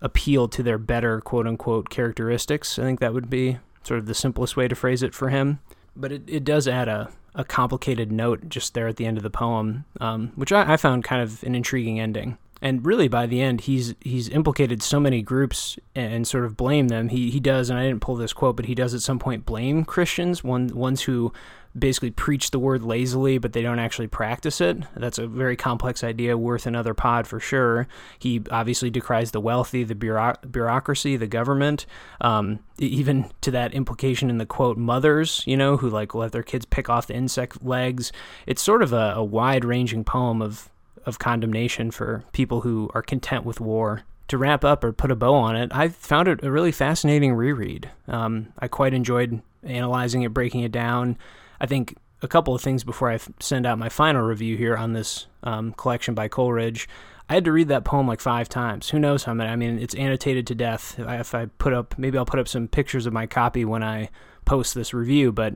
appeal 0.00 0.48
to 0.48 0.62
their 0.62 0.78
better 0.78 1.20
quote 1.20 1.46
unquote 1.46 1.88
characteristics. 1.88 2.78
I 2.78 2.82
think 2.82 3.00
that 3.00 3.14
would 3.14 3.30
be 3.30 3.58
sort 3.82 3.98
of 3.98 4.06
the 4.06 4.14
simplest 4.14 4.56
way 4.56 4.68
to 4.68 4.74
phrase 4.74 5.02
it 5.02 5.14
for 5.14 5.30
him. 5.30 5.60
But 5.96 6.12
it, 6.12 6.22
it 6.26 6.44
does 6.44 6.68
add 6.68 6.88
a, 6.88 7.10
a 7.34 7.44
complicated 7.44 8.12
note 8.12 8.48
just 8.48 8.74
there 8.74 8.86
at 8.86 8.96
the 8.96 9.06
end 9.06 9.16
of 9.16 9.22
the 9.22 9.30
poem, 9.30 9.84
um, 10.00 10.32
which 10.36 10.52
I, 10.52 10.74
I 10.74 10.76
found 10.76 11.04
kind 11.04 11.22
of 11.22 11.42
an 11.42 11.54
intriguing 11.54 11.98
ending 11.98 12.36
and 12.60 12.84
really 12.84 13.08
by 13.08 13.26
the 13.26 13.40
end 13.40 13.62
he's 13.62 13.94
he's 14.00 14.28
implicated 14.28 14.82
so 14.82 14.98
many 15.00 15.22
groups 15.22 15.78
and 15.94 16.26
sort 16.26 16.44
of 16.44 16.56
blame 16.56 16.88
them 16.88 17.08
he 17.08 17.30
he 17.30 17.40
does 17.40 17.70
and 17.70 17.78
I 17.78 17.86
didn't 17.86 18.00
pull 18.00 18.16
this 18.16 18.32
quote 18.32 18.56
but 18.56 18.66
he 18.66 18.74
does 18.74 18.94
at 18.94 19.02
some 19.02 19.18
point 19.18 19.44
blame 19.44 19.84
Christians 19.84 20.42
one 20.44 20.68
ones 20.68 21.02
who 21.02 21.32
basically 21.78 22.10
preach 22.10 22.50
the 22.50 22.58
word 22.58 22.82
lazily, 22.82 23.38
but 23.38 23.52
they 23.52 23.62
don't 23.62 23.78
actually 23.78 24.06
practice 24.06 24.60
it. 24.60 24.78
That's 24.96 25.18
a 25.18 25.26
very 25.26 25.56
complex 25.56 26.02
idea, 26.02 26.36
worth 26.36 26.66
another 26.66 26.94
pod 26.94 27.26
for 27.26 27.40
sure. 27.40 27.88
He 28.18 28.42
obviously 28.50 28.90
decries 28.90 29.30
the 29.30 29.40
wealthy, 29.40 29.84
the 29.84 29.94
bureaucracy, 29.94 31.16
the 31.16 31.26
government, 31.26 31.86
um, 32.20 32.60
even 32.78 33.30
to 33.42 33.50
that 33.52 33.74
implication 33.74 34.30
in 34.30 34.38
the 34.38 34.46
quote, 34.46 34.76
mothers, 34.76 35.42
you 35.46 35.56
know, 35.56 35.76
who 35.76 35.88
like 35.88 36.14
let 36.14 36.32
their 36.32 36.42
kids 36.42 36.64
pick 36.64 36.88
off 36.88 37.06
the 37.06 37.14
insect 37.14 37.64
legs. 37.64 38.12
It's 38.46 38.62
sort 38.62 38.82
of 38.82 38.92
a, 38.92 39.14
a 39.16 39.24
wide 39.24 39.64
ranging 39.64 40.04
poem 40.04 40.42
of, 40.42 40.70
of 41.08 41.18
condemnation 41.18 41.90
for 41.90 42.22
people 42.32 42.60
who 42.60 42.90
are 42.94 43.02
content 43.02 43.44
with 43.44 43.60
war 43.60 44.02
to 44.28 44.38
wrap 44.38 44.64
up 44.64 44.84
or 44.84 44.92
put 44.92 45.10
a 45.10 45.16
bow 45.16 45.34
on 45.34 45.56
it, 45.56 45.70
I 45.74 45.88
found 45.88 46.28
it 46.28 46.44
a 46.44 46.50
really 46.50 46.70
fascinating 46.70 47.34
reread. 47.34 47.90
Um, 48.06 48.52
I 48.58 48.68
quite 48.68 48.94
enjoyed 48.94 49.42
analyzing 49.62 50.22
it, 50.22 50.34
breaking 50.34 50.60
it 50.60 50.72
down. 50.72 51.16
I 51.60 51.66
think 51.66 51.96
a 52.22 52.28
couple 52.28 52.54
of 52.54 52.60
things 52.60 52.84
before 52.84 53.10
I 53.10 53.18
send 53.40 53.66
out 53.66 53.78
my 53.78 53.88
final 53.88 54.22
review 54.22 54.56
here 54.56 54.76
on 54.76 54.92
this 54.92 55.26
um, 55.42 55.72
collection 55.72 56.14
by 56.14 56.28
Coleridge. 56.28 56.88
I 57.28 57.34
had 57.34 57.44
to 57.44 57.52
read 57.52 57.68
that 57.68 57.84
poem 57.84 58.06
like 58.06 58.20
five 58.20 58.48
times. 58.48 58.88
Who 58.90 58.98
knows 58.98 59.24
how 59.24 59.34
many? 59.34 59.50
I 59.50 59.56
mean, 59.56 59.78
it's 59.78 59.94
annotated 59.94 60.46
to 60.46 60.54
death. 60.54 60.98
If 60.98 61.34
I 61.34 61.46
put 61.58 61.72
up, 61.72 61.98
maybe 61.98 62.16
I'll 62.16 62.24
put 62.24 62.40
up 62.40 62.48
some 62.48 62.68
pictures 62.68 63.06
of 63.06 63.12
my 63.12 63.26
copy 63.26 63.64
when 63.64 63.82
I 63.82 64.08
post 64.44 64.74
this 64.74 64.94
review. 64.94 65.30
But 65.30 65.54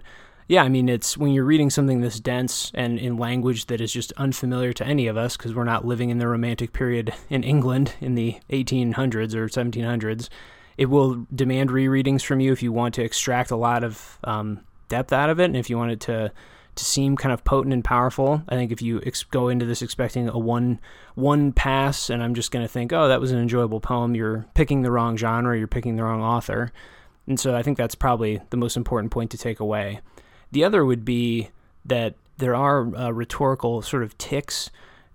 yeah, 0.53 0.65
I 0.65 0.69
mean, 0.69 0.91
it's 0.91 1.17
when 1.17 1.33
you're 1.33 1.47
reading 1.47 1.71
something 1.71 2.03
this 2.03 2.21
dense 2.21 2.71
and 2.75 2.99
in 2.99 3.17
language 3.17 3.67
that 3.67 3.81
is 3.81 3.91
just 3.91 4.13
unfamiliar 4.19 4.75
to 4.75 4.87
any 4.87 5.07
of 5.07 5.17
us 5.17 5.35
because 5.35 5.55
we're 5.55 5.65
not 5.65 5.87
living 5.87 6.11
in 6.11 6.19
the 6.19 6.29
Romantic 6.29 6.75
period 6.75 7.15
in 7.31 7.43
England 7.43 7.95
in 8.03 8.17
the 8.17 8.37
1800s 8.51 9.35
or 9.35 9.49
1700s. 9.49 10.29
It 10.77 10.91
will 10.91 11.27
demand 11.35 11.71
rereadings 11.71 12.23
from 12.23 12.41
you 12.41 12.53
if 12.53 12.63
you 12.63 12.71
want 12.71 12.93
to 12.97 13.03
extract 13.03 13.51
a 13.51 13.57
lot 13.57 13.83
of 13.83 14.19
um, 14.25 14.61
depth 14.91 15.11
out 15.11 15.31
of 15.31 15.41
it, 15.41 15.47
and 15.47 15.57
if 15.57 15.71
you 15.71 15.79
want 15.79 15.93
it 15.93 16.01
to 16.01 16.31
to 16.75 16.85
seem 16.85 17.17
kind 17.17 17.33
of 17.33 17.45
potent 17.45 17.73
and 17.73 17.83
powerful, 17.83 18.43
I 18.47 18.55
think 18.55 18.73
if 18.73 18.83
you 18.83 19.01
ex- 19.07 19.25
go 19.25 19.49
into 19.49 19.65
this 19.65 19.81
expecting 19.81 20.29
a 20.29 20.39
one 20.39 20.81
one 21.15 21.53
pass, 21.53 22.11
and 22.11 22.23
I'm 22.23 22.35
just 22.35 22.51
going 22.51 22.65
to 22.65 22.69
think, 22.69 22.93
oh, 22.93 23.09
that 23.09 23.23
was 23.23 23.33
an 23.33 23.39
enjoyable 23.39 23.81
poem, 23.81 24.15
you're 24.15 24.45
picking 24.53 24.83
the 24.83 24.91
wrong 24.91 25.17
genre, 25.17 25.57
you're 25.57 25.67
picking 25.67 25.97
the 25.97 26.05
wrong 26.05 26.21
author, 26.21 26.73
and 27.27 27.41
so 27.41 27.57
I 27.57 27.63
think 27.63 27.79
that's 27.79 27.95
probably 27.95 28.43
the 28.51 28.59
most 28.59 28.77
important 28.77 29.13
point 29.13 29.31
to 29.31 29.39
take 29.39 29.59
away. 29.59 30.03
The 30.53 30.65
other 30.65 30.85
would 30.85 31.05
be 31.05 31.49
that 31.85 32.15
there 32.39 32.55
are 32.55 32.95
uh, 32.95 33.11
rhetorical 33.11 33.83
sort 33.83 34.03
of 34.03 34.17
ticks 34.19 34.71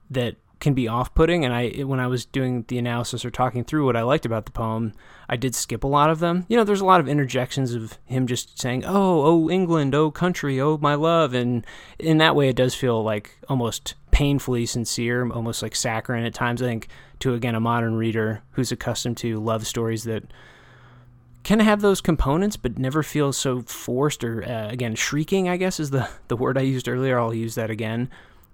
that 0.10 0.36
can 0.60 0.74
be 0.74 0.88
off-putting 0.88 1.46
and 1.46 1.54
I 1.54 1.70
when 1.84 2.00
I 2.00 2.08
was 2.08 2.26
doing 2.26 2.66
the 2.68 2.80
analysis 2.80 3.24
or 3.24 3.30
talking 3.30 3.64
through 3.64 3.86
what 3.86 3.96
I 3.96 4.02
liked 4.02 4.26
about 4.26 4.46
the 4.46 4.52
poem, 4.52 4.94
I 5.30 5.36
did 5.36 5.54
skip 5.54 5.84
a 5.84 5.88
lot 5.88 6.10
of 6.10 6.20
them. 6.20 6.46
You 6.50 6.58
know, 6.58 6.64
there's 6.64 6.82
a 6.82 6.86
lot 6.86 7.00
of 7.00 7.08
interjections 7.08 7.76
of 7.76 8.00
him 8.06 8.26
just 8.26 8.60
saying, 8.60 8.84
"Oh, 8.84 9.24
oh 9.24 9.50
England, 9.50 9.94
oh 9.94 10.10
country, 10.10 10.60
oh 10.60 10.78
my 10.80 10.96
love." 10.96 11.34
And 11.34 11.66
in 12.00 12.18
that 12.18 12.36
way 12.36 12.50
it 12.50 12.56
does 12.56 12.74
feel 12.74 13.04
like 13.04 13.38
almost 13.48 13.94
painfully 14.10 14.66
sincere, 14.66 15.30
almost 15.32 15.62
like 15.62 15.76
saccharine 15.76 16.26
at 16.26 16.34
times. 16.34 16.62
I 16.62 16.66
think 16.66 16.88
to 17.20 17.34
again 17.34 17.56
a 17.56 17.60
modern 17.60 17.96
reader 17.96 18.42
who's 18.52 18.72
accustomed 18.72 19.18
to 19.18 19.40
love 19.40 19.68
stories 19.68 20.06
that 20.06 20.24
can 21.48 21.60
have 21.62 21.82
those 21.82 22.02
components 22.02 22.58
but 22.58 22.78
never 22.78 23.02
feel 23.02 23.34
so 23.34 23.62
forced 23.62 24.24
or 24.24 24.44
uh, 24.44 24.70
again 24.70 24.94
shrieking, 24.94 25.50
I 25.50 25.58
guess 25.58 25.80
is 25.80 25.90
the 25.90 26.08
the 26.28 26.38
word 26.38 26.58
I 26.58 26.62
used 26.62 26.88
earlier. 26.88 27.20
I'll 27.20 27.34
use 27.34 27.56
that 27.56 27.72
again 27.72 28.10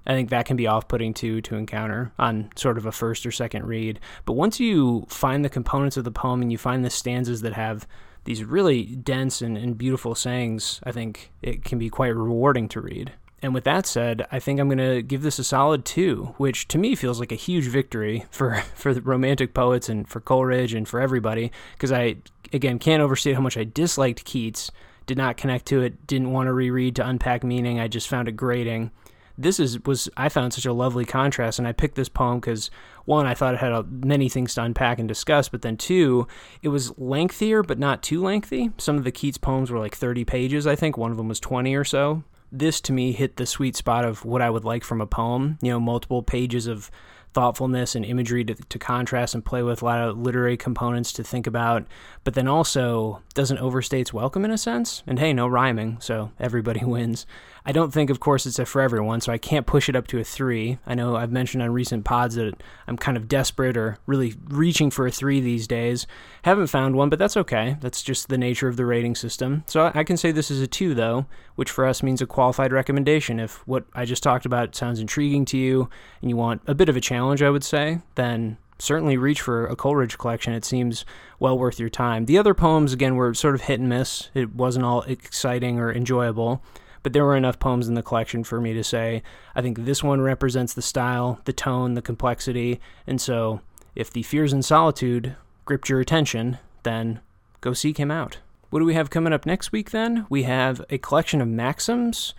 I 0.06 0.13
think 0.13 0.29
that 0.29 0.45
can 0.45 0.58
be 0.58 0.67
off 0.67 0.88
putting 0.88 1.13
too 1.13 1.41
to 1.41 1.56
encounter 1.56 2.12
on 2.19 2.49
sort 2.56 2.77
of 2.77 2.86
a 2.86 2.91
first 2.91 3.25
or 3.25 3.32
second 3.32 3.65
read. 3.65 3.99
But 4.25 4.34
once 4.34 4.60
you 4.60 5.06
find 5.10 5.45
the 5.45 5.49
components 5.49 5.97
of 5.97 6.03
the 6.03 6.12
poem 6.12 6.41
and 6.41 6.51
you 6.51 6.58
find 6.58 6.84
the 6.84 6.89
stanzas 6.89 7.41
that 7.41 7.53
have 7.53 7.88
these 8.25 8.43
really 8.43 8.84
dense 8.84 9.41
and, 9.41 9.58
and 9.58 9.77
beautiful 9.77 10.15
sayings, 10.15 10.82
I 10.84 10.91
think 10.91 11.32
it 11.41 11.63
can 11.63 11.79
be 11.79 11.89
quite 11.89 12.15
rewarding 12.15 12.67
to 12.69 12.82
read. 12.82 13.13
And 13.43 13.53
with 13.53 13.65
that 13.65 13.86
said, 13.86 14.25
I 14.32 14.39
think 14.39 14.60
I'm 14.60 14.69
going 14.69 14.77
to 14.77 15.01
give 15.01 15.21
this 15.21 15.38
a 15.38 15.43
solid 15.43 15.84
two, 15.86 16.34
which 16.38 16.67
to 16.69 16.77
me 16.77 16.95
feels 16.95 17.19
like 17.19 17.32
a 17.32 17.36
huge 17.36 17.65
victory 17.65 18.25
for, 18.32 18.56
for 18.75 18.93
the 18.93 19.01
romantic 19.01 19.53
poets 19.53 19.89
and 19.89 20.08
for 20.08 20.21
Coleridge 20.21 20.73
and 20.73 20.88
for 20.88 20.99
everybody. 20.99 21.51
Because 21.73 21.91
I, 21.91 22.15
again, 22.51 22.79
can't 22.79 23.03
overstate 23.03 23.36
how 23.36 23.41
much 23.41 23.58
I 23.58 23.65
disliked 23.65 24.25
Keats, 24.25 24.71
did 25.06 25.17
not 25.17 25.38
connect 25.38 25.65
to 25.67 25.82
it, 25.82 26.08
didn't 26.08 26.32
want 26.32 26.47
to 26.47 26.53
reread 26.53 26.95
to 26.95 27.08
unpack 27.08 27.43
meaning. 27.43 27.79
I 27.79 27.89
just 27.89 28.08
found 28.08 28.27
it 28.27 28.38
grating 28.38 28.91
this 29.38 29.60
is 29.60 29.84
was 29.86 30.10
I 30.15 30.29
found 30.29 30.53
such 30.53 30.65
a 30.65 30.73
lovely 30.73 31.06
contrast, 31.06 31.60
and 31.60 31.67
I 31.67 31.71
picked 31.71 31.95
this 31.95 32.10
poem 32.10 32.39
because 32.39 32.69
one, 33.06 33.25
I 33.25 33.34
thought 33.34 33.56
it 33.56 33.60
had 33.60 33.71
a, 33.71 33.84
many 33.84 34.29
things 34.29 34.53
to 34.56 34.63
unpack 34.63 34.99
and 34.99 35.08
discuss, 35.08 35.49
but 35.49 35.62
then 35.62 35.75
two, 35.75 36.27
it 36.62 36.69
was 36.69 36.97
lengthier 36.97 37.63
but 37.63 37.79
not 37.79 38.03
too 38.03 38.21
lengthy. 38.21 38.71
Some 38.77 38.97
of 38.97 39.03
the 39.03 39.12
Keats 39.12 39.38
poems 39.38 39.71
were 39.71 39.79
like 39.79 39.95
30 39.95 40.23
pages, 40.23 40.67
I 40.67 40.75
think. 40.75 40.97
One 40.97 41.12
of 41.12 41.17
them 41.17 41.27
was 41.27 41.39
20 41.39 41.75
or 41.75 41.84
so. 41.84 42.23
This 42.55 42.79
to 42.81 42.93
me 42.93 43.13
hit 43.13 43.37
the 43.37 43.47
sweet 43.47 43.75
spot 43.75 44.05
of 44.05 44.23
what 44.23 44.43
I 44.43 44.49
would 44.51 44.63
like 44.63 44.83
from 44.83 45.01
a 45.01 45.07
poem. 45.07 45.57
You 45.59 45.71
know, 45.71 45.79
multiple 45.79 46.21
pages 46.21 46.67
of 46.67 46.91
thoughtfulness 47.33 47.95
and 47.95 48.05
imagery 48.05 48.45
to, 48.45 48.53
to 48.53 48.77
contrast 48.77 49.33
and 49.33 49.43
play 49.43 49.63
with 49.63 49.81
a 49.81 49.85
lot 49.85 49.99
of 49.99 50.19
literary 50.19 50.55
components 50.55 51.11
to 51.13 51.23
think 51.23 51.47
about, 51.47 51.87
but 52.23 52.35
then 52.35 52.47
also 52.47 53.23
doesn't 53.33 53.57
overstay 53.57 54.01
its 54.01 54.13
welcome 54.13 54.45
in 54.45 54.51
a 54.51 54.57
sense. 54.59 55.01
And 55.07 55.17
hey, 55.17 55.33
no 55.33 55.47
rhyming, 55.47 55.97
so 55.99 56.31
everybody 56.39 56.85
wins. 56.85 57.25
I 57.65 57.71
don't 57.71 57.93
think, 57.93 58.10
of 58.10 58.19
course, 58.19 58.45
it's 58.45 58.60
a 58.60 58.65
for 58.65 58.82
everyone, 58.82 59.21
so 59.21 59.32
I 59.32 59.38
can't 59.38 59.65
push 59.65 59.88
it 59.88 59.95
up 59.95 60.08
to 60.08 60.19
a 60.19 60.23
three. 60.23 60.80
I 60.86 60.95
know 60.95 61.15
I've 61.15 61.32
mentioned 61.32 61.63
on 61.63 61.71
recent 61.71 62.04
pods 62.04 62.36
that 62.36 62.62
I'm 62.88 62.97
kind 62.97 63.15
of 63.15 63.30
desperate 63.30 63.78
or 63.78 63.99
really 64.06 64.36
reaching 64.49 64.91
for 64.91 65.08
a 65.08 65.12
three 65.12 65.39
these 65.39 65.65
days. 65.65 66.06
Haven't 66.43 66.67
found 66.67 66.95
one, 66.95 67.10
but 67.10 67.19
that's 67.19 67.38
okay. 67.38 67.78
That's 67.80 68.04
just 68.04 68.28
the 68.28 68.38
nature 68.38 68.67
of 68.67 68.76
the 68.76 68.86
rating 68.86 69.15
system. 69.15 69.63
So 69.65 69.91
I 69.95 70.04
can 70.04 70.17
say 70.17 70.32
this 70.32 70.52
is 70.52 70.60
a 70.60 70.67
two, 70.67 70.93
though, 70.93 71.26
which 71.56 71.71
for 71.71 71.86
us 71.86 72.04
means 72.04 72.21
a 72.21 72.26
qualified 72.26 72.73
recommendation. 72.73 73.39
If 73.39 73.65
what 73.65 73.86
I 73.93 74.04
just 74.04 74.23
talked 74.23 74.45
about 74.45 74.76
sounds 74.76 74.99
intriguing 74.99 75.45
to 75.45 75.58
you 75.58 75.89
and 76.21 76.30
you 76.30 76.36
want 76.36 76.62
a 76.67 76.76
bit 76.76 76.89
of 76.89 76.97
a 76.97 77.02
challenge, 77.02 77.41
I 77.41 77.49
would 77.49 77.63
say, 77.63 78.02
then 78.15 78.58
certainly 78.78 79.15
reach 79.15 79.39
for 79.39 79.67
a 79.67 79.76
Coleridge 79.78 80.17
collection. 80.17 80.52
It 80.52 80.65
seems 80.65 81.06
well 81.39 81.58
worth 81.58 81.80
your 81.80 81.89
time. 81.89 82.26
The 82.26 82.38
other 82.38 82.54
poems, 82.54 82.91
again, 82.91 83.15
were 83.15 83.34
sort 83.34 83.56
of 83.56 83.62
hit 83.62 83.80
and 83.80 83.88
miss. 83.88 84.30
It 84.34 84.54
wasn't 84.54 84.84
all 84.84 85.04
exciting 85.04 85.80
or 85.80 85.93
enjoyable 85.93 86.62
but 87.03 87.13
there 87.13 87.25
were 87.25 87.35
enough 87.35 87.59
poems 87.59 87.87
in 87.87 87.93
the 87.93 88.01
collection 88.01 88.43
for 88.43 88.59
me 88.59 88.73
to 88.73 88.83
say, 88.83 89.21
I 89.53 89.61
think 89.61 89.79
this 89.79 90.01
one 90.03 90.21
represents 90.21 90.73
the 90.73 90.81
style, 90.81 91.39
the 91.45 91.53
tone, 91.53 91.93
the 91.93 92.01
complexity, 92.01 92.79
and 93.05 93.21
so 93.21 93.61
if 93.95 94.09
the 94.09 94.23
Fears 94.23 94.53
in 94.53 94.63
Solitude 94.63 95.35
gripped 95.65 95.89
your 95.89 95.99
attention, 95.99 96.57
then 96.83 97.19
go 97.61 97.73
seek 97.73 97.97
him 97.97 98.09
out. 98.09 98.39
What 98.69 98.79
do 98.79 98.85
we 98.85 98.95
have 98.95 99.11
coming 99.11 99.33
up 99.33 99.45
next 99.45 99.71
week 99.71 99.91
then? 99.91 100.25
We 100.29 100.43
have 100.43 100.83
a 100.89 100.97
collection 100.97 101.41
of 101.41 101.47
maxims 101.47 102.33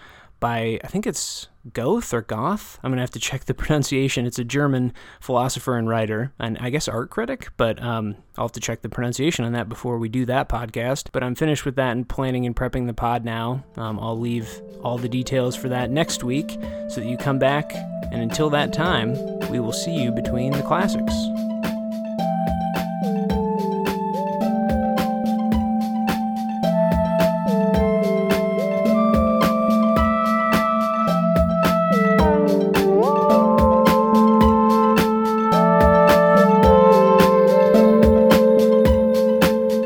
by, 0.44 0.78
I 0.84 0.88
think 0.88 1.06
it's 1.06 1.48
Goethe 1.72 2.12
or 2.12 2.20
Goth. 2.20 2.78
I'm 2.82 2.92
to 2.92 3.00
have 3.00 3.08
to 3.12 3.18
check 3.18 3.46
the 3.46 3.54
pronunciation. 3.62 4.26
It's 4.26 4.38
a 4.38 4.44
German 4.44 4.92
philosopher 5.18 5.78
and 5.78 5.88
writer, 5.88 6.34
and 6.38 6.58
I 6.60 6.68
guess 6.68 6.86
art 6.86 7.08
critic, 7.08 7.48
but 7.56 7.82
um, 7.82 8.16
I'll 8.36 8.44
have 8.44 8.52
to 8.52 8.60
check 8.60 8.82
the 8.82 8.90
pronunciation 8.90 9.46
on 9.46 9.52
that 9.52 9.70
before 9.70 9.98
we 9.98 10.10
do 10.10 10.26
that 10.26 10.50
podcast. 10.50 11.08
But 11.12 11.22
I'm 11.22 11.34
finished 11.34 11.64
with 11.64 11.76
that 11.76 11.92
and 11.92 12.06
planning 12.06 12.44
and 12.44 12.54
prepping 12.54 12.86
the 12.86 12.92
pod 12.92 13.24
now. 13.24 13.64
Um, 13.78 13.98
I'll 13.98 14.18
leave 14.18 14.60
all 14.82 14.98
the 14.98 15.08
details 15.08 15.56
for 15.56 15.70
that 15.70 15.90
next 15.90 16.22
week 16.22 16.50
so 16.90 17.00
that 17.00 17.06
you 17.06 17.16
come 17.16 17.38
back. 17.38 17.72
And 18.12 18.20
until 18.20 18.50
that 18.50 18.74
time, 18.74 19.14
we 19.48 19.60
will 19.60 19.72
see 19.72 19.94
you 19.94 20.12
between 20.12 20.52
the 20.52 20.62
classics. 20.62 21.14